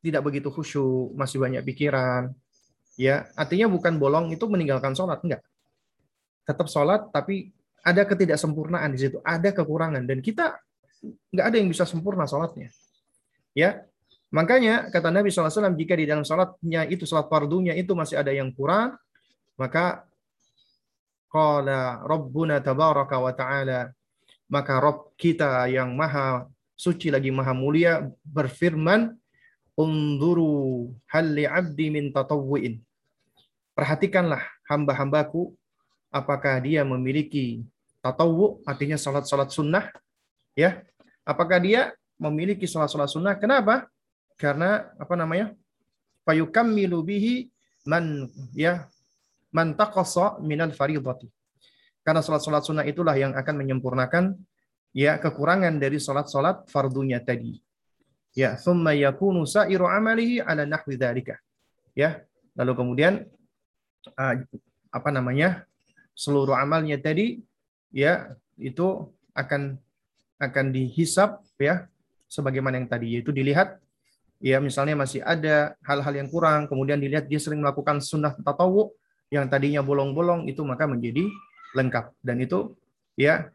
[0.00, 2.32] tidak begitu khusyuk, masih banyak pikiran.
[2.98, 5.44] Ya, artinya bukan bolong itu meninggalkan salat, enggak.
[6.48, 7.52] Tetap salat tapi
[7.84, 10.58] ada ketidaksempurnaan di situ, ada kekurangan dan kita
[11.30, 12.74] nggak ada yang bisa sempurna salatnya.
[13.54, 13.86] Ya,
[14.28, 18.52] makanya kata Nabi SAW jika di dalam salatnya itu salat fardunya itu masih ada yang
[18.52, 18.96] kurang,
[19.56, 20.04] maka
[21.28, 23.92] Qala Rabbuna tabaraka wa ta'ala.
[24.48, 29.12] Maka Rabb kita yang maha suci lagi maha mulia berfirman,
[29.78, 32.80] Unduru hal abdi min tatawwu'in.
[33.76, 35.54] Perhatikanlah hamba-hambaku
[36.10, 37.62] apakah dia memiliki
[38.00, 39.92] tatawu artinya salat-salat sunnah
[40.56, 40.80] ya
[41.26, 43.86] apakah dia memiliki salat-salat sunnah kenapa
[44.38, 45.52] karena apa namanya
[46.22, 47.50] fayukammilu bihi
[47.84, 48.86] man ya
[49.50, 51.28] man taqassa minal fardhati.
[52.06, 54.32] Karena salat-salat sunnah itulah yang akan menyempurnakan
[54.96, 57.60] ya kekurangan dari salat-salat fardunya tadi.
[58.32, 61.36] Ya, thumma yakunu sa'iru amalihi ala nahwi dzalika.
[61.92, 62.24] Ya,
[62.56, 63.28] lalu kemudian
[64.16, 64.34] uh,
[64.88, 65.68] apa namanya?
[66.18, 67.38] seluruh amalnya tadi
[67.94, 69.06] ya itu
[69.38, 69.78] akan
[70.42, 71.86] akan dihisap ya
[72.26, 73.78] sebagaimana yang tadi yaitu dilihat
[74.38, 78.94] ya misalnya masih ada hal-hal yang kurang kemudian dilihat dia sering melakukan sunnah tatawu
[79.28, 81.28] yang tadinya bolong-bolong itu maka menjadi
[81.76, 82.16] lengkap.
[82.24, 82.72] Dan itu
[83.18, 83.52] ya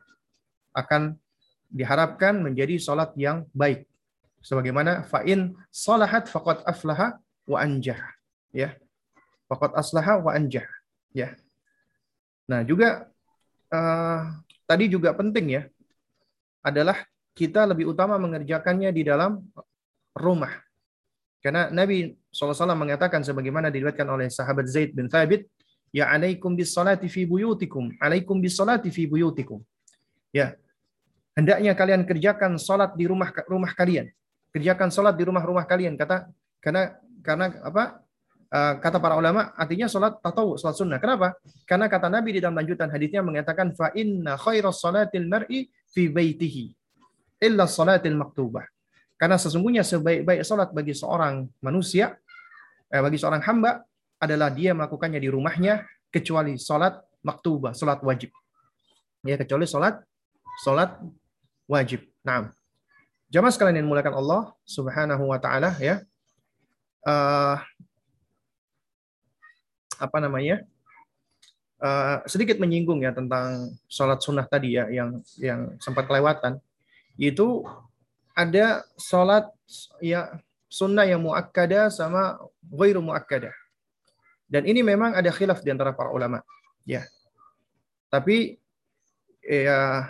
[0.78, 1.18] akan
[1.74, 3.90] diharapkan menjadi salat yang baik.
[4.44, 7.18] Sebagaimana fa'in salahat faqad aflaha
[7.50, 7.98] wa anjah.
[8.54, 8.78] Ya
[9.54, 10.66] faqad aslaha wa anjah.
[11.14, 11.38] Ya.
[12.50, 13.08] Nah juga
[13.70, 14.22] uh,
[14.66, 15.64] tadi juga penting ya
[16.66, 16.98] adalah
[17.38, 19.42] kita lebih utama mengerjakannya di dalam
[20.18, 20.54] rumah
[21.44, 25.44] karena Nabi SAW mengatakan sebagaimana diriwayatkan oleh sahabat Zaid bin Thabit
[25.94, 27.94] Ya alaikum bis salati fi buyutikum.
[28.02, 29.62] Alaikum bis salati fi buyutikum.
[30.34, 30.58] Ya.
[31.38, 34.10] Hendaknya kalian kerjakan salat di rumah rumah kalian.
[34.50, 38.02] Kerjakan salat di rumah-rumah kalian kata karena karena apa?
[38.54, 41.02] Uh, kata para ulama artinya salat tatawu, salat sunnah.
[41.02, 41.34] Kenapa?
[41.66, 46.70] Karena kata Nabi di dalam lanjutan hadisnya mengatakan fa inna khairas salatil mar'i fi baitihi
[47.42, 48.62] illa salatil maktubah.
[49.24, 52.20] Karena sesungguhnya sebaik-baik salat bagi seorang manusia
[52.92, 53.80] eh, bagi seorang hamba
[54.20, 58.36] adalah dia melakukannya di rumahnya kecuali sholat maktubah, sholat wajib.
[59.24, 60.04] Ya, kecuali sholat
[60.68, 61.00] sholat
[61.72, 62.04] wajib.
[62.20, 62.52] Nah,
[63.32, 66.04] jamaah sekalian yang mulakan Allah Subhanahu wa taala ya.
[67.08, 67.64] Uh,
[70.04, 70.68] apa namanya?
[71.80, 76.60] Uh, sedikit menyinggung ya tentang sholat sunnah tadi ya yang yang sempat kelewatan.
[77.16, 77.64] Itu
[78.34, 79.46] ada sholat
[80.02, 80.34] ya
[80.70, 83.54] sunnah yang muakkada sama ghairu muakkada.
[84.50, 86.42] Dan ini memang ada khilaf di antara para ulama.
[86.86, 87.06] Ya.
[88.10, 88.58] Tapi
[89.42, 90.10] ya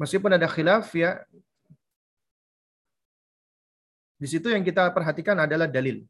[0.00, 1.20] meskipun ada khilaf ya
[4.18, 6.02] di situ yang kita perhatikan adalah dalil.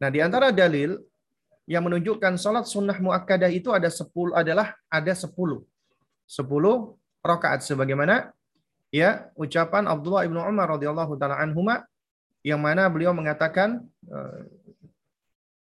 [0.00, 0.96] Nah, di antara dalil
[1.68, 5.28] yang menunjukkan salat sunnah muakkadah itu ada 10 adalah ada 10.
[5.28, 5.60] 10
[7.20, 8.32] rakaat sebagaimana
[8.90, 11.86] ya ucapan Abdullah ibnu Umar radhiyallahu taala anhuma
[12.42, 14.40] yang mana beliau mengatakan eh,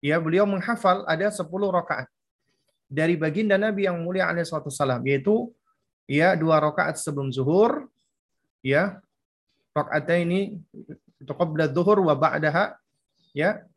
[0.02, 2.08] ya beliau menghafal ada 10 rakaat
[2.88, 5.52] dari baginda Nabi yang mulia alaihi salam yaitu
[6.08, 7.92] ya dua rakaat sebelum zuhur
[8.64, 9.04] ya
[9.76, 10.56] rakaat ini
[11.28, 12.80] qabla dhuhur wa ba'daha
[13.36, 13.68] ya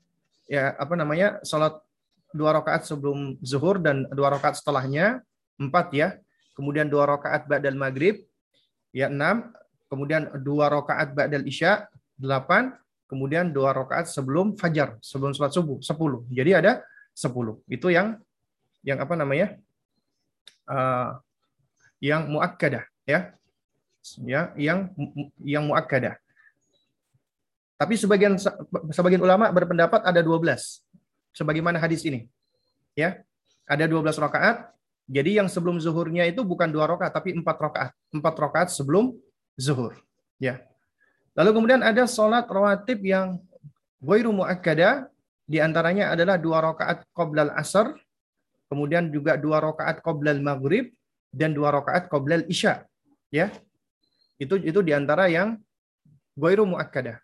[0.46, 1.74] ya apa namanya salat
[2.30, 5.26] dua rakaat sebelum zuhur dan dua rakaat setelahnya
[5.58, 6.08] empat ya
[6.54, 8.22] kemudian dua rakaat ba'dal maghrib
[8.90, 9.50] ya enam
[9.90, 11.86] kemudian dua rakaat ba'dal isya
[12.18, 12.74] delapan
[13.10, 16.72] kemudian dua rakaat sebelum fajar sebelum sholat subuh sepuluh jadi ada
[17.14, 18.18] sepuluh itu yang
[18.86, 19.58] yang apa namanya
[20.70, 21.18] uh,
[22.00, 23.34] yang muakkadah ya
[24.24, 24.88] ya yang
[25.42, 26.16] yang muakkadah
[27.80, 28.36] tapi sebagian
[28.92, 30.44] sebagian ulama berpendapat ada 12.
[31.32, 32.28] Sebagaimana hadis ini.
[32.92, 33.24] Ya.
[33.64, 34.68] Ada 12 rakaat.
[35.10, 37.90] Jadi yang sebelum zuhurnya itu bukan dua rakaat tapi empat rakaat.
[38.14, 39.10] Empat rakaat sebelum
[39.58, 39.98] zuhur.
[40.38, 40.62] Ya.
[41.34, 43.42] Lalu kemudian ada sholat rawatib yang
[43.98, 45.10] ghairu muakkada
[45.50, 47.90] di antaranya adalah dua rakaat qoblal asar,
[48.70, 50.94] kemudian juga dua rakaat qoblal maghrib
[51.34, 52.86] dan dua rakaat qoblal isya.
[53.34, 53.50] Ya.
[54.38, 55.58] Itu itu di antara yang
[56.38, 57.18] ghairu muakkada.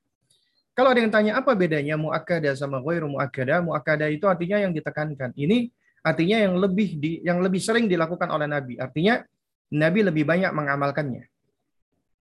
[0.74, 5.32] Kalau ada yang tanya apa bedanya muakkadah sama ghairu muakkadah, muakkadah itu artinya yang ditekankan.
[5.38, 5.70] Ini
[6.06, 8.78] artinya yang lebih di, yang lebih sering dilakukan oleh Nabi.
[8.78, 9.26] Artinya
[9.74, 11.26] Nabi lebih banyak mengamalkannya.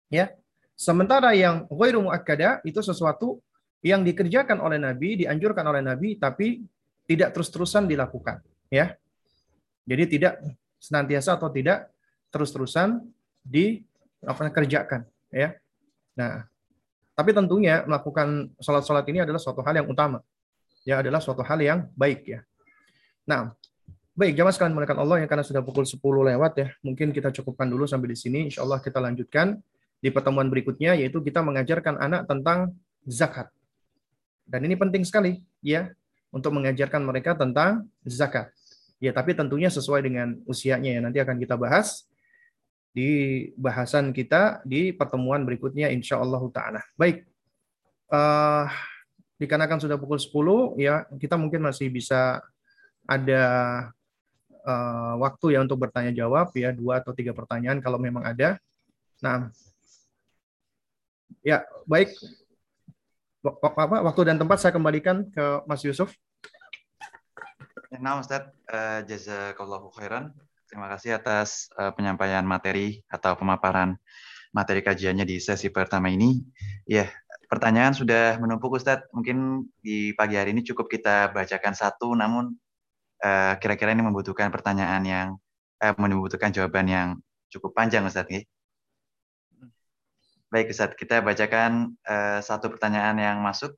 [0.07, 0.31] Ya.
[0.79, 3.43] Sementara yang ghairu muakkadah itu sesuatu
[3.83, 6.63] yang dikerjakan oleh Nabi, dianjurkan oleh Nabi tapi
[7.03, 8.39] tidak terus-terusan dilakukan,
[8.71, 8.95] ya.
[9.83, 10.39] Jadi tidak
[10.79, 11.91] senantiasa atau tidak
[12.31, 13.03] terus-terusan
[13.43, 15.51] dikerjakan, ya.
[16.15, 16.47] Nah,
[17.13, 20.23] tapi tentunya melakukan sholat-sholat ini adalah suatu hal yang utama.
[20.87, 22.39] Ya adalah suatu hal yang baik ya.
[23.23, 23.55] Nah,
[24.13, 26.67] baik jamaah sekalian melakukan Allah yang karena sudah pukul 10 lewat ya.
[26.85, 28.39] Mungkin kita cukupkan dulu sampai di sini.
[28.49, 29.57] Insya Allah kita lanjutkan
[29.97, 32.77] di pertemuan berikutnya yaitu kita mengajarkan anak tentang
[33.09, 33.49] zakat.
[34.45, 35.89] Dan ini penting sekali ya
[36.29, 38.53] untuk mengajarkan mereka tentang zakat.
[39.01, 41.01] Ya, tapi tentunya sesuai dengan usianya ya.
[41.03, 42.07] Nanti akan kita bahas
[42.93, 46.81] di bahasan kita di pertemuan berikutnya insya Allah taala.
[46.95, 47.25] Baik.
[48.13, 48.69] Uh,
[49.41, 52.45] dikarenakan sudah pukul 10 ya kita mungkin masih bisa
[53.09, 53.43] ada
[54.65, 58.57] uh, waktu ya untuk bertanya jawab ya dua atau tiga pertanyaan kalau memang ada.
[59.19, 59.51] Nah,
[61.43, 62.15] ya baik
[63.43, 66.15] apa waktu dan tempat saya kembalikan ke Mas Yusuf.
[67.93, 70.33] Nah, Ustaz, uh, jazakallahu khairan.
[70.65, 73.93] Terima kasih atas uh, penyampaian materi atau pemaparan
[74.49, 76.41] materi kajiannya di sesi pertama ini.
[76.89, 77.13] Ya,
[77.45, 79.05] pertanyaan sudah menumpuk Ustadz.
[79.13, 82.57] Mungkin di pagi hari ini cukup kita bacakan satu, namun
[83.23, 85.27] kira eh, kira-kira ini membutuhkan pertanyaan yang,
[85.79, 87.07] uh, membutuhkan jawaban yang
[87.47, 88.27] cukup panjang Ustadz.
[88.27, 88.43] Ya.
[90.51, 93.71] Baik Ustadz, kita bacakan uh, satu pertanyaan yang masuk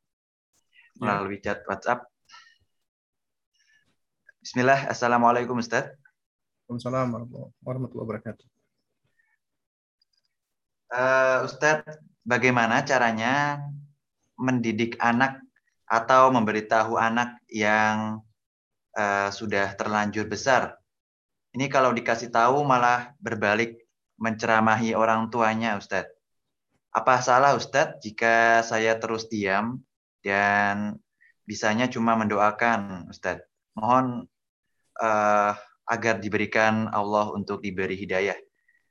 [0.97, 0.97] ya.
[0.97, 2.09] melalui chat WhatsApp.
[4.41, 5.93] Bismillah, Assalamualaikum Ustadz.
[6.65, 7.13] Waalaikumsalam
[7.61, 8.45] warahmatullahi wabarakatuh.
[10.89, 13.61] Uh, Ustadz, bagaimana caranya
[14.41, 15.37] mendidik anak
[15.85, 18.24] atau memberitahu anak yang
[18.95, 20.79] uh, sudah terlanjur besar?
[21.55, 23.79] Ini kalau dikasih tahu malah berbalik
[24.19, 26.11] menceramahi orang tuanya, Ustadz.
[26.95, 29.83] Apa salah Ustadz jika saya terus diam
[30.23, 30.95] dan
[31.43, 33.43] bisanya cuma mendoakan, Ustadz?
[33.75, 34.27] Mohon
[34.99, 35.51] uh,
[35.85, 38.35] agar diberikan Allah untuk diberi hidayah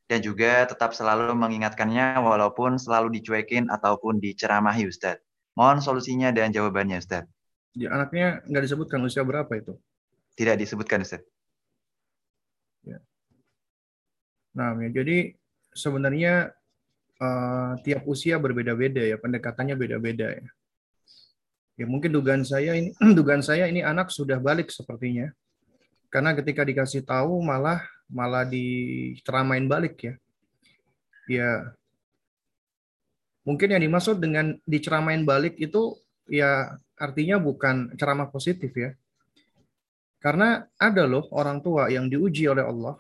[0.05, 5.25] dan juga tetap selalu mengingatkannya walaupun selalu dicuekin ataupun diceramahi Ustadz.
[5.57, 7.31] Mohon solusinya dan jawabannya Ustadz.
[7.75, 9.75] Ya, anaknya nggak disebutkan usia berapa itu?
[10.35, 11.27] Tidak disebutkan Ustadz.
[12.83, 12.99] Ya.
[14.55, 15.39] Nah, ya, jadi
[15.75, 16.51] sebenarnya
[17.23, 20.49] uh, tiap usia berbeda-beda ya, pendekatannya beda-beda ya.
[21.75, 25.31] Ya mungkin dugaan saya ini dugaan saya ini anak sudah balik sepertinya
[26.07, 30.15] karena ketika dikasih tahu malah malah diceramain balik ya.
[31.27, 31.75] Ya
[33.43, 35.99] mungkin yang dimaksud dengan diceramain balik itu
[36.31, 38.95] ya artinya bukan ceramah positif ya.
[40.25, 42.97] Karena ada loh orang tua yang diuji oleh Allah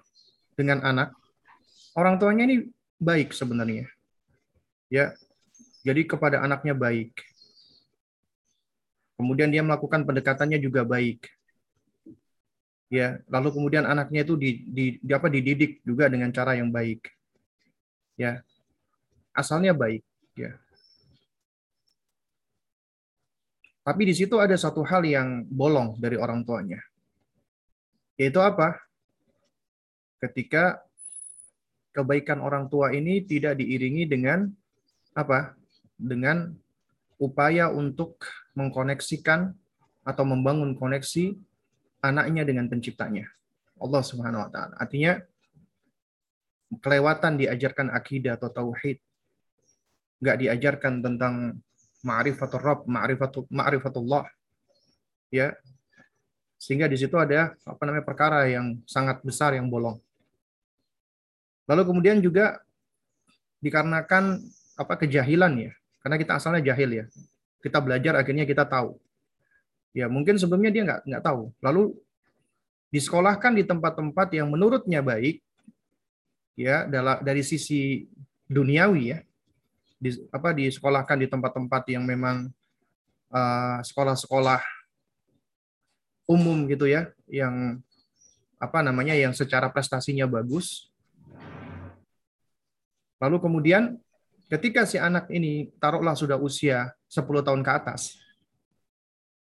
[0.52, 1.16] dengan anak.
[1.96, 2.68] Orang tuanya ini
[3.00, 3.88] baik sebenarnya.
[4.92, 5.16] Ya.
[5.88, 7.16] Jadi kepada anaknya baik.
[9.16, 11.24] Kemudian dia melakukan pendekatannya juga baik.
[12.92, 17.08] Ya, lalu kemudian anaknya itu di, di, di apa dididik juga dengan cara yang baik.
[18.20, 18.44] Ya.
[19.32, 20.04] Asalnya baik,
[20.36, 20.60] ya.
[23.84, 26.80] Tapi di situ ada satu hal yang bolong dari orang tuanya.
[28.20, 28.78] Yaitu apa?
[30.22, 30.80] Ketika
[31.94, 34.50] kebaikan orang tua ini tidak diiringi dengan
[35.14, 35.54] apa?
[35.94, 36.54] Dengan
[37.18, 38.22] upaya untuk
[38.58, 39.54] mengkoneksikan
[40.04, 41.34] atau membangun koneksi
[42.04, 43.30] anaknya dengan penciptanya.
[43.80, 44.74] Allah Subhanahu wa taala.
[44.76, 45.18] Artinya
[46.78, 48.98] kelewatan diajarkan akidah atau tauhid.
[50.22, 51.34] Enggak diajarkan tentang
[52.04, 54.24] ma'rifatul Rabb, ma'rifatul ma'rifatullah.
[55.32, 55.56] Ya.
[56.64, 60.00] Sehingga di situ ada apa namanya perkara yang sangat besar yang bolong.
[61.68, 62.64] Lalu kemudian juga
[63.60, 64.40] dikarenakan
[64.80, 65.72] apa kejahilan ya.
[66.00, 67.06] Karena kita asalnya jahil ya.
[67.60, 68.96] Kita belajar akhirnya kita tahu.
[69.92, 71.52] Ya mungkin sebelumnya dia nggak nggak tahu.
[71.60, 71.92] Lalu
[72.88, 75.44] disekolahkan di tempat-tempat yang menurutnya baik,
[76.56, 76.88] ya
[77.20, 78.08] dari sisi
[78.48, 79.18] duniawi ya,
[80.00, 82.48] di, apa disekolahkan di tempat-tempat yang memang
[83.34, 84.83] uh, sekolah-sekolah
[86.24, 87.80] umum gitu ya, yang
[88.56, 90.88] apa namanya yang secara prestasinya bagus.
[93.20, 94.00] Lalu kemudian
[94.48, 98.20] ketika si anak ini taruhlah sudah usia 10 tahun ke atas.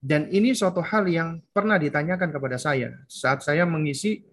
[0.01, 4.25] Dan ini suatu hal yang pernah ditanyakan kepada saya saat saya mengisi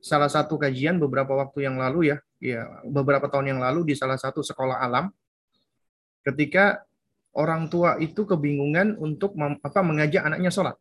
[0.00, 4.16] salah satu kajian beberapa waktu yang lalu ya, ya beberapa tahun yang lalu di salah
[4.16, 5.12] satu sekolah alam
[6.24, 6.88] ketika
[7.36, 10.76] orang tua itu kebingungan untuk apa mengajak anaknya sholat,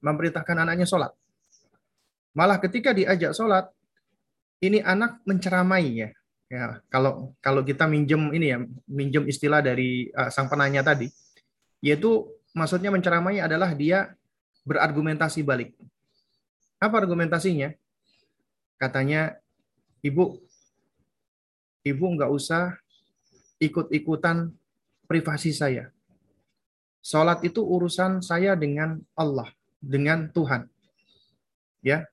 [0.00, 1.12] memerintahkan anaknya sholat.
[2.36, 3.68] Malah ketika diajak sholat,
[4.60, 6.08] ini anak menceramai ya,
[6.50, 8.58] Ya, kalau kalau kita minjem ini ya,
[8.90, 11.06] minjem istilah dari uh, sang penanya tadi,
[11.78, 14.18] yaitu maksudnya menceramai adalah dia
[14.66, 15.78] berargumentasi balik.
[16.82, 17.70] Apa argumentasinya?
[18.82, 19.38] Katanya,
[20.02, 20.42] ibu,
[21.86, 22.74] ibu nggak usah
[23.62, 24.50] ikut-ikutan
[25.06, 25.94] privasi saya.
[26.98, 29.46] Sholat itu urusan saya dengan Allah,
[29.80, 30.68] dengan Tuhan.
[31.80, 32.04] Ya,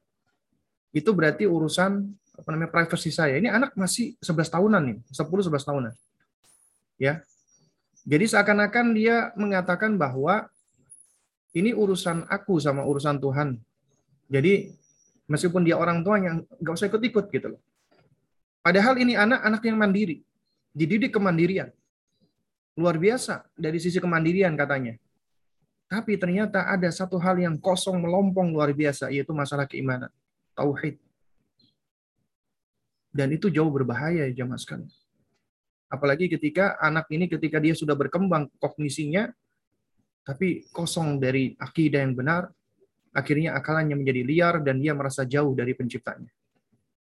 [0.95, 2.07] itu berarti urusan
[2.37, 3.35] apa namanya privacy saya.
[3.37, 5.93] Ini anak masih 11 tahunan nih, 10 11 tahunan.
[6.97, 7.21] Ya.
[8.07, 10.47] Jadi seakan-akan dia mengatakan bahwa
[11.51, 13.59] ini urusan aku sama urusan Tuhan.
[14.31, 14.71] Jadi
[15.27, 17.61] meskipun dia orang tua yang nggak usah ikut-ikut gitu loh.
[18.63, 20.23] Padahal ini anak-anak yang mandiri,
[20.71, 21.71] dididik kemandirian.
[22.79, 24.95] Luar biasa dari sisi kemandirian katanya.
[25.87, 30.11] Tapi ternyata ada satu hal yang kosong melompong luar biasa, yaitu masalah keimanan.
[30.51, 30.99] Tauhid.
[33.07, 34.91] Dan itu jauh berbahaya ya jamaah sekalian.
[35.87, 39.31] Apalagi ketika anak ini ketika dia sudah berkembang kognisinya,
[40.27, 42.51] tapi kosong dari akidah yang benar,
[43.15, 46.27] akhirnya akalnya menjadi liar dan dia merasa jauh dari penciptanya.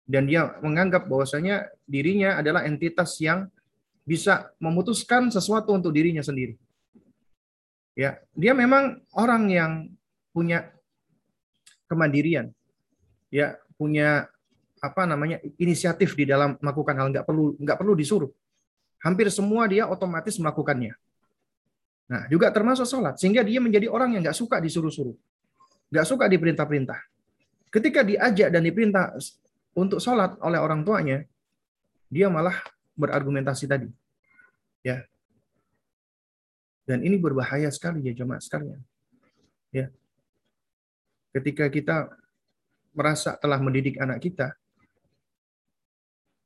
[0.03, 3.47] Dan dia menganggap bahwasanya dirinya adalah entitas yang
[4.03, 6.59] bisa memutuskan sesuatu untuk dirinya sendiri.
[7.93, 9.71] Ya, dia memang orang yang
[10.33, 10.73] punya
[11.85, 12.49] kemandirian,
[13.29, 14.25] ya punya
[14.81, 17.07] apa namanya inisiatif di dalam melakukan hal.
[17.13, 18.31] Nggak perlu nggak perlu disuruh.
[18.99, 20.97] Hampir semua dia otomatis melakukannya.
[22.09, 23.15] Nah juga termasuk sholat.
[23.21, 25.15] Sehingga dia menjadi orang yang nggak suka disuruh-suruh.
[25.93, 26.99] Nggak suka diperintah-perintah.
[27.69, 29.13] Ketika diajak dan diperintah
[29.77, 31.23] untuk sholat oleh orang tuanya
[32.09, 32.57] dia malah
[32.97, 33.87] berargumentasi tadi.
[34.83, 35.05] Ya
[36.83, 38.79] dan ini berbahaya sekali ya jemaat sekalian
[39.71, 39.87] ya
[41.33, 42.13] ketika kita
[42.93, 44.53] merasa telah mendidik anak kita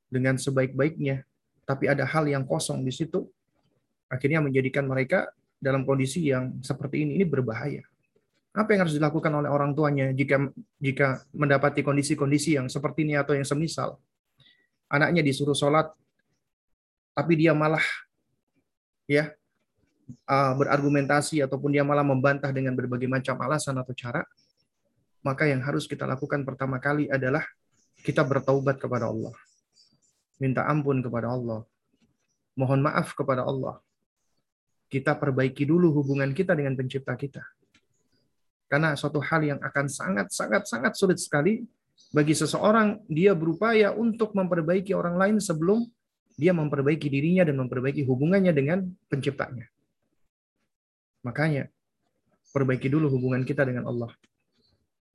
[0.07, 1.27] dengan sebaik-baiknya,
[1.67, 3.27] tapi ada hal yang kosong di situ,
[4.07, 5.27] akhirnya menjadikan mereka
[5.59, 7.83] dalam kondisi yang seperti ini ini berbahaya.
[8.55, 10.49] Apa yang harus dilakukan oleh orang tuanya jika
[10.81, 13.99] jika mendapati kondisi-kondisi yang seperti ini atau yang semisal?
[14.87, 15.91] Anaknya disuruh sholat,
[17.11, 17.83] tapi dia malah
[19.03, 19.35] ya
[20.27, 24.23] uh, berargumentasi ataupun dia malah membantah dengan berbagai macam alasan atau cara,
[25.21, 27.43] maka yang harus kita lakukan pertama kali adalah
[28.05, 29.35] kita bertaubat kepada Allah
[30.37, 31.65] minta ampun kepada Allah,
[32.57, 33.81] mohon maaf kepada Allah.
[34.87, 37.43] Kita perbaiki dulu hubungan kita dengan pencipta kita.
[38.71, 41.67] Karena suatu hal yang akan sangat-sangat-sangat sulit sekali
[42.15, 45.83] bagi seseorang dia berupaya untuk memperbaiki orang lain sebelum
[46.37, 49.67] dia memperbaiki dirinya dan memperbaiki hubungannya dengan penciptanya.
[51.27, 51.67] Makanya
[52.55, 54.15] perbaiki dulu hubungan kita dengan Allah.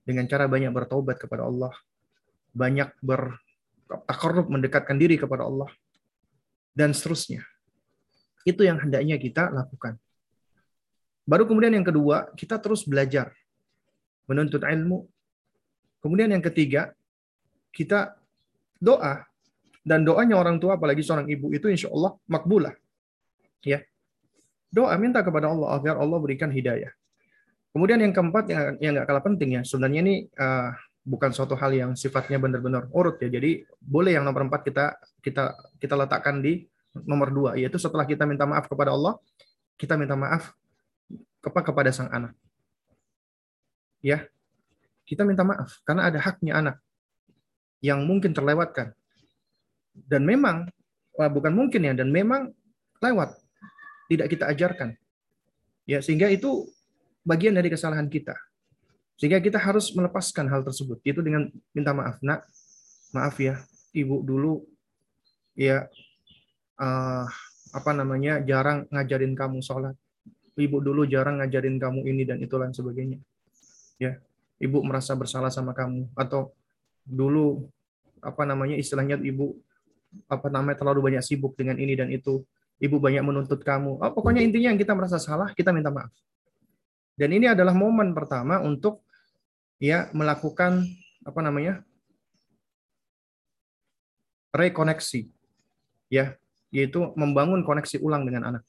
[0.05, 1.73] Dengan cara banyak bertobat kepada Allah,
[2.53, 3.41] banyak ber
[4.05, 5.73] takarrub mendekatkan diri kepada Allah
[6.77, 7.41] dan seterusnya.
[8.45, 9.97] Itu yang hendaknya kita lakukan.
[11.23, 13.31] Baru kemudian yang kedua, kita terus belajar.
[14.27, 15.07] Menuntut ilmu.
[16.03, 16.91] Kemudian yang ketiga,
[17.71, 18.19] kita
[18.83, 19.23] doa.
[19.87, 22.75] Dan doanya orang tua, apalagi seorang ibu itu insya Allah makbulah.
[23.63, 23.87] Ya.
[24.73, 26.89] Doa minta kepada Allah agar Allah berikan hidayah.
[27.77, 30.73] Kemudian yang keempat yang yang nggak kalah penting ya, sebenarnya ini uh,
[31.05, 33.29] bukan suatu hal yang sifatnya benar-benar urut ya.
[33.29, 36.64] Jadi boleh yang nomor empat kita kita kita letakkan di
[37.05, 39.16] nomor dua, yaitu setelah kita minta maaf kepada Allah,
[39.77, 40.53] kita minta maaf
[41.41, 42.33] kepada sang anak.
[44.05, 44.29] Ya,
[45.05, 46.77] kita minta maaf karena ada haknya anak
[47.85, 48.93] yang mungkin terlewatkan.
[49.93, 50.68] Dan memang
[51.12, 52.53] bukan mungkin ya, dan memang
[53.01, 53.41] lewat,
[54.11, 54.95] tidak kita ajarkan.
[55.87, 56.71] Ya, sehingga itu
[57.27, 58.35] bagian dari kesalahan kita.
[59.19, 62.19] Sehingga kita harus melepaskan hal tersebut, yaitu dengan minta maaf.
[62.23, 62.43] Nak,
[63.15, 63.63] maaf ya,
[63.95, 64.65] ibu dulu
[65.53, 65.85] ya
[66.81, 67.27] uh,
[67.73, 69.95] apa namanya jarang ngajarin kamu sholat.
[70.53, 73.19] Ibu dulu jarang ngajarin kamu ini dan itu lain sebagainya.
[73.97, 74.21] Ya,
[74.61, 76.53] ibu merasa bersalah sama kamu atau
[77.07, 77.67] dulu
[78.23, 79.59] apa namanya istilahnya ibu
[80.29, 82.45] apa namanya terlalu banyak sibuk dengan ini dan itu.
[82.83, 84.03] Ibu banyak menuntut kamu.
[84.03, 86.11] Oh, pokoknya intinya yang kita merasa salah, kita minta maaf.
[87.14, 89.07] Dan ini adalah momen pertama untuk
[89.78, 90.83] ya melakukan
[91.22, 91.87] apa namanya
[94.51, 95.30] rekoneksi
[96.11, 96.35] ya
[96.74, 98.64] yaitu membangun koneksi ulang dengan anak.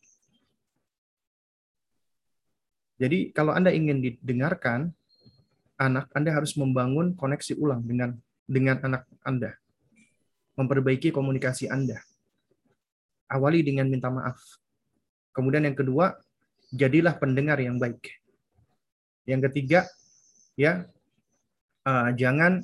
[3.01, 4.93] Jadi kalau Anda ingin didengarkan
[5.79, 8.13] anak, Anda harus membangun koneksi ulang dengan
[8.45, 9.57] dengan anak Anda.
[10.53, 11.97] Memperbaiki komunikasi Anda.
[13.33, 14.37] Awali dengan minta maaf.
[15.33, 16.13] Kemudian yang kedua,
[16.69, 18.21] jadilah pendengar yang baik.
[19.25, 19.89] Yang ketiga,
[20.53, 20.85] ya
[21.89, 22.61] uh, jangan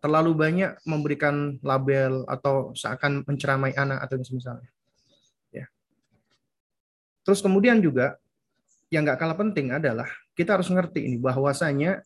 [0.00, 4.70] terlalu banyak memberikan label atau seakan menceramai anak atau misalnya.
[5.52, 5.68] Ya.
[7.22, 8.18] Terus kemudian juga
[8.88, 12.02] yang nggak kalah penting adalah kita harus ngerti ini bahwasanya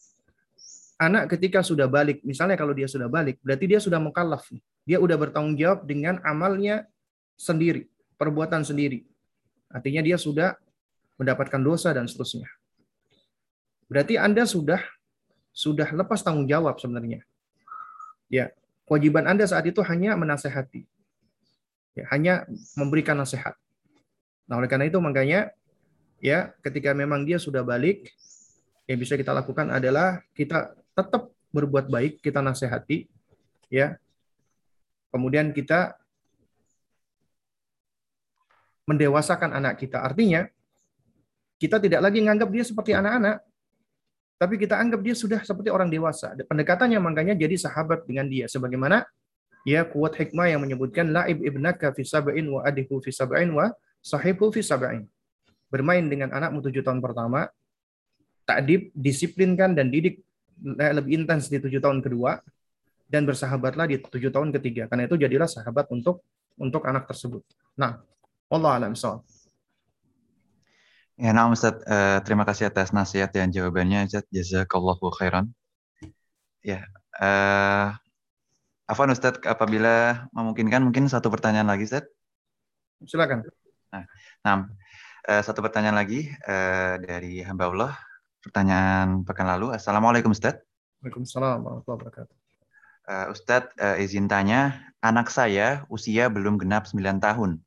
[0.99, 4.51] anak ketika sudah balik, misalnya kalau dia sudah balik, berarti dia sudah mukallaf.
[4.83, 6.85] Dia udah bertanggung jawab dengan amalnya
[7.39, 7.87] sendiri,
[8.19, 9.07] perbuatan sendiri.
[9.71, 10.59] Artinya dia sudah
[11.17, 12.51] mendapatkan dosa dan seterusnya.
[13.87, 14.83] Berarti Anda sudah
[15.55, 17.23] sudah lepas tanggung jawab sebenarnya.
[18.29, 18.53] Ya,
[18.85, 20.85] kewajiban Anda saat itu hanya menasehati.
[21.97, 22.47] Ya, hanya
[22.79, 23.57] memberikan nasihat.
[24.47, 25.51] Nah, oleh karena itu makanya
[26.23, 28.13] ya ketika memang dia sudah balik,
[28.89, 33.07] yang bisa kita lakukan adalah kita tetap berbuat baik, kita nasihati
[33.71, 33.95] ya.
[35.09, 35.97] Kemudian kita
[38.85, 40.01] mendewasakan anak kita.
[40.01, 40.49] Artinya
[41.61, 43.45] kita tidak lagi menganggap dia seperti anak-anak,
[44.39, 46.33] tapi kita anggap dia sudah seperti orang dewasa.
[46.37, 48.47] Pendekatannya makanya jadi sahabat dengan dia.
[48.47, 49.03] Sebagaimana
[49.67, 54.49] ya kuat hikmah yang menyebutkan la'ib ibnaka fi sab'in wa adihu fi sab'in wa sahibu
[54.55, 55.05] fi sab'in.
[55.69, 57.51] Bermain dengan anakmu tujuh tahun pertama,
[58.49, 60.25] takdib, disiplinkan dan didik
[60.65, 62.39] lebih intens di tujuh tahun kedua,
[63.09, 64.87] dan bersahabatlah di tujuh tahun ketiga.
[64.87, 66.23] Karena itu jadilah sahabat untuk
[66.61, 67.41] untuk anak tersebut.
[67.79, 68.03] Nah,
[68.53, 69.25] Allah alam soal.
[71.19, 74.23] Ya, nah Ustaz, uh, terima kasih atas nasihat dan jawabannya Ustaz.
[74.31, 75.51] Jazakallahu khairan.
[76.63, 76.87] Ya,
[77.19, 77.91] uh,
[78.87, 82.07] Afwan Ustaz, apabila memungkinkan mungkin satu pertanyaan lagi Ustaz.
[83.03, 83.47] Silakan.
[83.91, 84.05] Nah,
[84.47, 84.55] nah
[85.27, 87.93] uh, satu pertanyaan lagi uh, dari hamba Allah.
[88.49, 89.77] Pertanyaan pekan lalu.
[89.77, 90.57] Assalamualaikum Ustaz.
[91.05, 92.35] Waalaikumsalam warahmatullahi wabarakatuh.
[93.05, 97.61] Uh, Ustadz, uh, izin tanya, anak saya usia belum genap 9 tahun.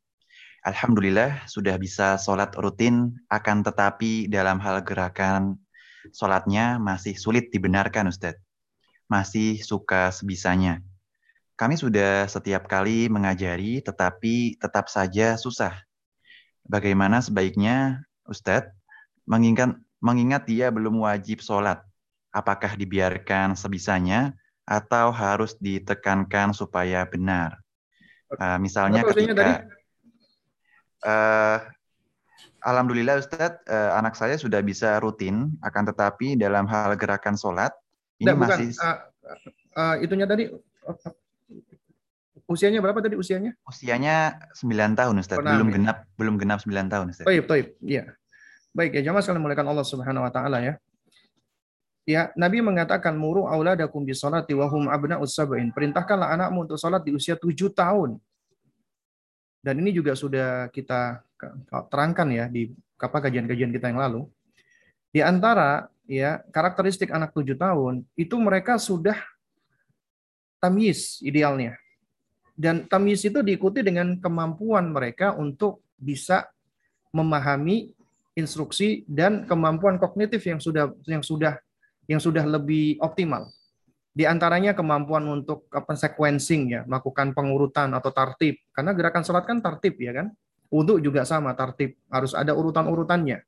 [0.66, 5.62] Alhamdulillah sudah bisa sholat rutin, akan tetapi dalam hal gerakan
[6.10, 8.42] sholatnya masih sulit dibenarkan Ustadz.
[9.06, 10.82] Masih suka sebisanya.
[11.62, 15.78] Kami sudah setiap kali mengajari, tetapi tetap saja susah.
[16.66, 18.74] Bagaimana sebaiknya Ustadz
[19.30, 21.80] mengingat, mengingat dia belum wajib sholat?
[22.34, 24.34] Apakah dibiarkan sebisanya
[24.66, 27.62] atau harus ditekankan supaya benar?
[28.32, 29.68] Uh, misalnya ketika
[31.04, 31.60] uh,
[32.62, 37.74] Alhamdulillah Ustadz, uh, anak saya sudah bisa rutin, akan tetapi dalam hal gerakan sholat,
[38.22, 38.70] ini Tidak, masih...
[38.78, 38.86] Bukan.
[38.86, 38.98] Uh,
[39.82, 40.44] uh, itunya tadi,
[40.86, 40.98] uh,
[42.46, 43.58] usianya berapa tadi usianya?
[43.66, 45.74] Usianya 9 tahun Ustadz, belum ya.
[45.76, 47.28] genap belum genap 9 tahun Ustadz.
[47.28, 47.68] Baik, baik.
[47.82, 48.14] Iya.
[48.72, 50.74] Baik ya, jamaah sekalian muliakan Allah Subhanahu wa taala ya.
[52.08, 55.70] Ya, Nabi mengatakan muru auladakum bis salati wa hum abna'us sab'in.
[55.70, 58.18] Perintahkanlah anakmu untuk salat di usia 7 tahun.
[59.62, 61.22] Dan ini juga sudah kita
[61.92, 64.26] terangkan ya di apa kajian-kajian kita yang lalu.
[65.14, 69.22] Di antara ya karakteristik anak tujuh tahun itu mereka sudah
[70.58, 71.78] tamis idealnya.
[72.58, 76.50] Dan tamis itu diikuti dengan kemampuan mereka untuk bisa
[77.14, 77.94] memahami
[78.36, 81.60] instruksi dan kemampuan kognitif yang sudah yang sudah
[82.08, 83.52] yang sudah lebih optimal.
[84.12, 88.60] Di antaranya kemampuan untuk apa sequencing ya, melakukan pengurutan atau tartib.
[88.76, 90.28] Karena gerakan sholat kan tartib ya kan.
[90.72, 93.44] Wudhu juga sama tartib, harus ada urutan-urutannya.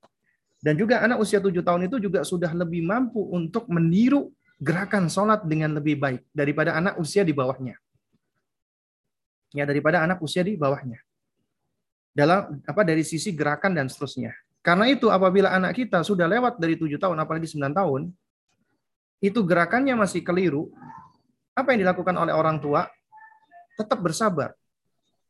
[0.63, 5.43] Dan juga anak usia tujuh tahun itu juga sudah lebih mampu untuk meniru gerakan sholat
[5.43, 7.75] dengan lebih baik daripada anak usia di bawahnya.
[9.51, 10.99] Ya, daripada anak usia di bawahnya.
[12.15, 14.31] Dalam apa dari sisi gerakan dan seterusnya.
[14.63, 18.01] Karena itu apabila anak kita sudah lewat dari tujuh tahun, apalagi sembilan tahun,
[19.19, 20.71] itu gerakannya masih keliru,
[21.51, 22.87] apa yang dilakukan oleh orang tua?
[23.75, 24.55] Tetap bersabar.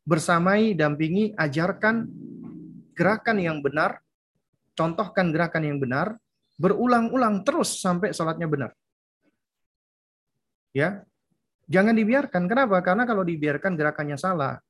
[0.05, 2.05] Bersamai, dampingi, ajarkan
[2.93, 3.97] gerakan yang benar,
[4.77, 6.13] contohkan gerakan yang benar,
[6.61, 8.71] berulang-ulang terus sampai sholatnya benar.
[10.77, 11.05] Ya,
[11.65, 12.45] jangan dibiarkan.
[12.45, 12.81] Kenapa?
[12.85, 14.61] Karena kalau dibiarkan gerakannya salah,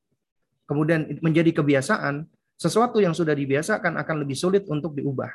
[0.64, 2.24] kemudian menjadi kebiasaan,
[2.54, 5.30] sesuatu yang sudah dibiasakan akan lebih sulit untuk diubah.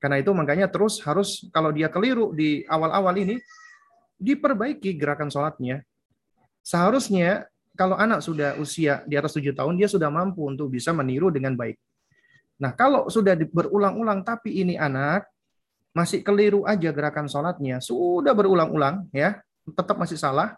[0.00, 3.36] Karena itu makanya terus harus kalau dia keliru di awal-awal ini
[4.16, 5.84] diperbaiki gerakan sholatnya.
[6.64, 11.28] Seharusnya kalau anak sudah usia di atas tujuh tahun dia sudah mampu untuk bisa meniru
[11.28, 11.76] dengan baik.
[12.60, 15.24] Nah kalau sudah berulang-ulang tapi ini anak
[15.90, 20.54] masih keliru aja gerakan sholatnya sudah berulang-ulang ya tetap masih salah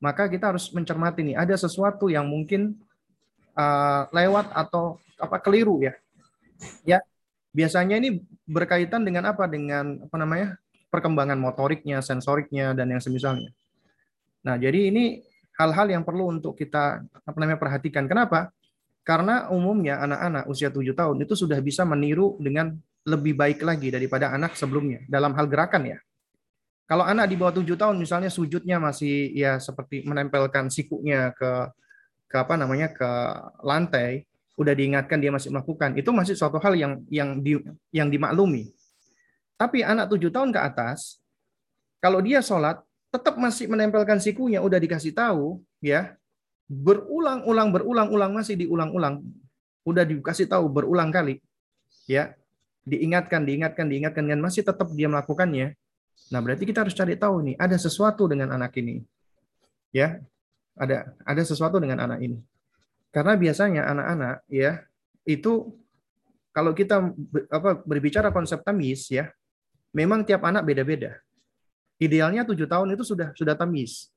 [0.00, 2.80] maka kita harus mencermati nih ada sesuatu yang mungkin
[3.56, 5.94] uh, lewat atau apa keliru ya
[6.82, 6.98] ya
[7.52, 9.46] biasanya ini berkaitan dengan apa?
[9.46, 10.58] Dengan apa namanya?
[10.92, 13.48] perkembangan motoriknya, sensoriknya dan yang semisalnya.
[14.44, 15.24] Nah, jadi ini
[15.56, 18.04] hal-hal yang perlu untuk kita apa namanya perhatikan.
[18.04, 18.52] Kenapa?
[19.00, 22.76] Karena umumnya anak-anak usia 7 tahun itu sudah bisa meniru dengan
[23.08, 25.98] lebih baik lagi daripada anak sebelumnya dalam hal gerakan ya.
[26.84, 31.72] Kalau anak di bawah 7 tahun misalnya sujudnya masih ya seperti menempelkan sikunya ke
[32.32, 33.10] ke apa namanya ke
[33.60, 34.24] lantai,
[34.56, 37.60] udah diingatkan dia masih melakukan, itu masih suatu hal yang yang di,
[37.92, 38.72] yang dimaklumi.
[39.60, 41.20] Tapi anak tujuh tahun ke atas,
[42.00, 42.80] kalau dia sholat,
[43.12, 46.16] tetap masih menempelkan sikunya, udah dikasih tahu, ya,
[46.66, 49.20] berulang-ulang, berulang-ulang, masih diulang-ulang,
[49.84, 51.38] udah dikasih tahu berulang kali,
[52.08, 52.32] ya,
[52.88, 55.76] diingatkan, diingatkan, diingatkan, dan masih tetap dia melakukannya.
[56.32, 59.04] Nah, berarti kita harus cari tahu nih, ada sesuatu dengan anak ini,
[59.92, 60.16] ya,
[60.76, 62.38] ada ada sesuatu dengan anak ini.
[63.12, 64.80] Karena biasanya anak-anak ya
[65.28, 65.76] itu
[66.52, 67.12] kalau kita
[67.48, 69.32] apa berbicara konsep tamis ya,
[69.92, 71.16] memang tiap anak beda-beda.
[71.96, 74.12] Idealnya tujuh tahun itu sudah sudah tamis.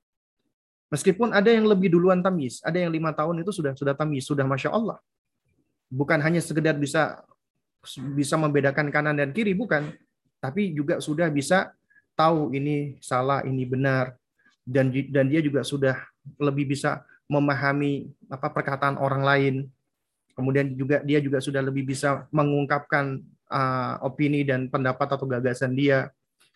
[0.92, 4.48] Meskipun ada yang lebih duluan tamis, ada yang lima tahun itu sudah sudah tamis, sudah
[4.48, 5.00] masya Allah.
[5.92, 7.24] Bukan hanya sekedar bisa
[8.16, 9.94] bisa membedakan kanan dan kiri, bukan,
[10.42, 11.72] tapi juga sudah bisa
[12.18, 14.18] tahu ini salah, ini benar,
[14.66, 16.00] dan dan dia juga sudah
[16.42, 19.56] lebih bisa memahami apa perkataan orang lain.
[20.36, 26.12] Kemudian juga dia juga sudah lebih bisa mengungkapkan uh, opini dan pendapat atau gagasan dia.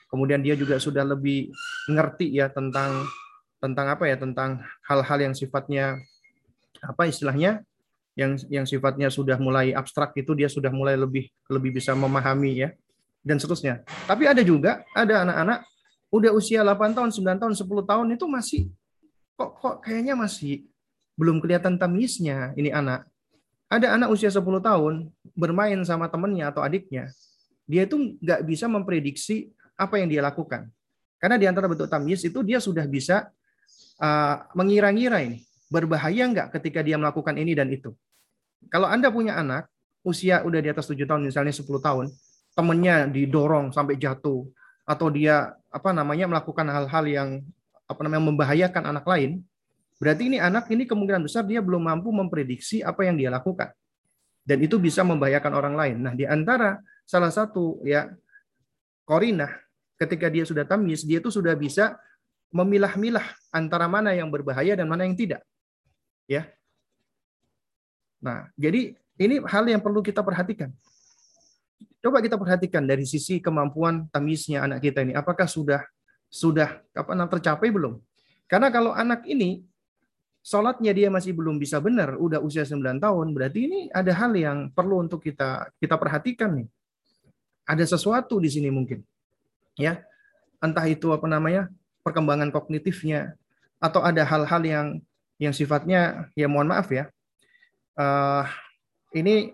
[0.09, 1.53] Kemudian dia juga sudah lebih
[1.87, 3.05] ngerti ya tentang
[3.59, 5.99] tentang apa ya tentang hal-hal yang sifatnya
[6.79, 7.61] apa istilahnya
[8.15, 12.69] yang yang sifatnya sudah mulai abstrak itu dia sudah mulai lebih lebih bisa memahami ya
[13.23, 13.83] dan seterusnya.
[14.07, 15.59] Tapi ada juga ada anak-anak
[16.09, 18.61] udah usia 8 tahun, 9 tahun, 10 tahun itu masih
[19.39, 20.67] kok kok kayaknya masih
[21.15, 23.07] belum kelihatan tamisnya ini anak.
[23.71, 27.07] Ada anak usia 10 tahun bermain sama temennya atau adiknya.
[27.63, 30.67] Dia itu nggak bisa memprediksi apa yang dia lakukan.
[31.21, 33.31] Karena di antara bentuk tamis itu dia sudah bisa
[34.01, 35.45] uh, mengira-ngira ini.
[35.69, 37.93] Berbahaya nggak ketika dia melakukan ini dan itu.
[38.73, 39.69] Kalau Anda punya anak,
[40.01, 42.05] usia udah di atas 7 tahun, misalnya 10 tahun,
[42.57, 44.49] temennya didorong sampai jatuh,
[44.89, 47.29] atau dia apa namanya melakukan hal-hal yang
[47.89, 49.41] apa namanya membahayakan anak lain,
[49.97, 53.73] berarti ini anak ini kemungkinan besar dia belum mampu memprediksi apa yang dia lakukan.
[54.45, 55.97] Dan itu bisa membahayakan orang lain.
[56.05, 58.13] Nah, di antara salah satu ya
[59.09, 59.49] korinah
[59.97, 61.97] ketika dia sudah tamis, dia itu sudah bisa
[62.53, 65.41] memilah-milah antara mana yang berbahaya dan mana yang tidak.
[66.29, 66.49] Ya.
[68.21, 70.69] Nah, jadi ini hal yang perlu kita perhatikan.
[71.99, 75.11] Coba kita perhatikan dari sisi kemampuan tamisnya anak kita ini.
[75.11, 75.83] Apakah sudah
[76.29, 77.97] sudah apa tercapai belum?
[78.45, 79.65] Karena kalau anak ini
[80.45, 84.69] sholatnya dia masih belum bisa benar, udah usia 9 tahun, berarti ini ada hal yang
[84.73, 86.67] perlu untuk kita kita perhatikan nih.
[87.69, 89.05] Ada sesuatu di sini mungkin.
[89.77, 90.01] Ya.
[90.61, 91.69] Entah itu apa namanya?
[91.99, 93.35] perkembangan kognitifnya
[93.77, 94.87] atau ada hal-hal yang
[95.37, 97.11] yang sifatnya ya mohon maaf ya.
[97.93, 98.47] Uh,
[99.13, 99.53] ini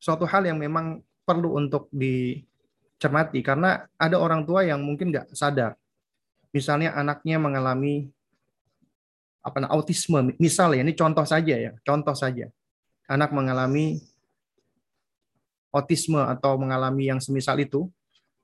[0.00, 5.76] suatu hal yang memang perlu untuk dicermati karena ada orang tua yang mungkin nggak sadar
[6.54, 8.14] misalnya anaknya mengalami
[9.44, 12.48] apa autisme, misal ya, ini contoh saja ya, contoh saja.
[13.04, 14.00] Anak mengalami
[15.68, 17.90] autisme atau mengalami yang semisal itu,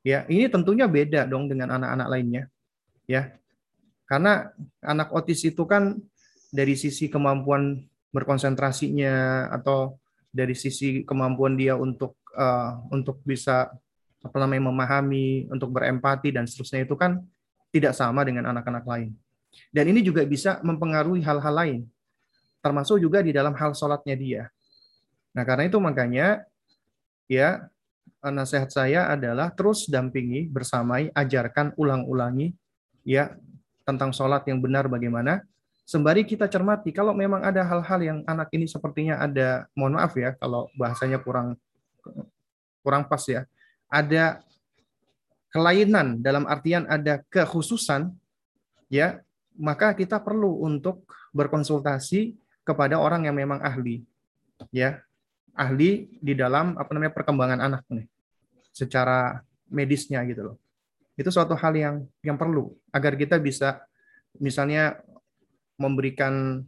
[0.04, 2.42] ya ini tentunya beda dong dengan anak-anak lainnya,
[3.08, 3.32] ya.
[4.04, 4.50] Karena
[4.82, 5.96] anak otis itu kan
[6.50, 9.96] dari sisi kemampuan berkonsentrasinya atau
[10.34, 13.70] dari sisi kemampuan dia untuk uh, untuk bisa
[14.20, 17.24] apa namanya memahami, untuk berempati dan seterusnya itu kan
[17.70, 19.10] tidak sama dengan anak-anak lain.
[19.70, 21.80] Dan ini juga bisa mempengaruhi hal-hal lain,
[22.62, 24.42] termasuk juga di dalam hal sholatnya dia.
[25.34, 26.42] Nah karena itu makanya
[27.30, 27.70] ya
[28.28, 32.52] nasihat saya adalah terus dampingi, bersamai, ajarkan, ulang-ulangi
[33.06, 33.32] ya
[33.88, 35.40] tentang sholat yang benar bagaimana.
[35.88, 40.38] Sembari kita cermati, kalau memang ada hal-hal yang anak ini sepertinya ada, mohon maaf ya,
[40.38, 41.58] kalau bahasanya kurang
[42.86, 43.42] kurang pas ya,
[43.90, 44.38] ada
[45.50, 48.14] kelainan dalam artian ada kekhususan,
[48.86, 49.20] ya
[49.58, 51.04] maka kita perlu untuk
[51.34, 54.06] berkonsultasi kepada orang yang memang ahli,
[54.70, 55.02] ya
[55.52, 58.06] ahli di dalam apa namanya perkembangan anak nih,
[58.70, 60.56] secara medisnya gitu loh.
[61.18, 63.82] Itu suatu hal yang yang perlu agar kita bisa
[64.38, 65.02] misalnya
[65.76, 66.62] memberikan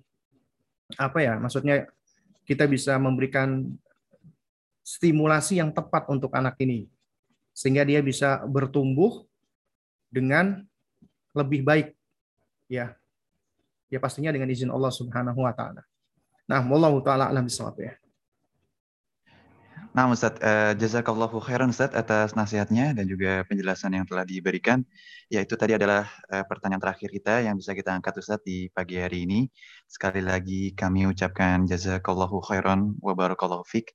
[0.99, 1.87] apa ya, maksudnya
[2.43, 3.71] kita bisa memberikan
[4.83, 6.91] stimulasi yang tepat untuk anak ini
[7.53, 9.25] sehingga dia bisa bertumbuh
[10.13, 10.65] dengan
[11.33, 11.97] lebih baik
[12.69, 12.97] ya
[13.93, 15.85] ya pastinya dengan izin Allah Subhanahu wa taala.
[16.49, 17.93] Nah, wallahu taala alam bisawab ya.
[19.93, 24.81] Nah, Ustaz, uh, jazakallahu khairan Ustaz atas nasihatnya dan juga penjelasan yang telah diberikan.
[25.29, 28.97] Ya, itu tadi adalah uh, pertanyaan terakhir kita yang bisa kita angkat Ustaz di pagi
[28.97, 29.53] hari ini.
[29.85, 33.93] Sekali lagi kami ucapkan jazakallahu khairan wa barakallahu fik.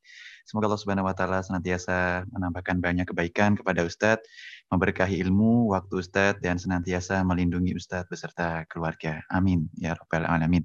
[0.48, 4.24] Semoga Allah Subhanahu wa taala senantiasa menambahkan banyak kebaikan kepada Ustadz,
[4.72, 9.20] memberkahi ilmu, waktu Ustadz dan senantiasa melindungi Ustadz beserta keluarga.
[9.28, 10.64] Amin ya rabbal alamin.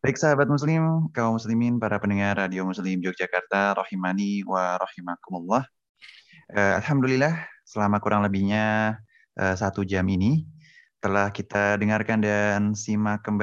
[0.00, 5.64] Baik sahabat muslim, kaum muslimin, para pendengar Radio Muslim Yogyakarta, rahimani wa rahimakumullah.
[6.52, 8.96] Uh, Alhamdulillah, selama kurang lebihnya
[9.40, 10.44] uh, satu jam ini
[11.00, 13.40] telah kita dengarkan dan simak kembali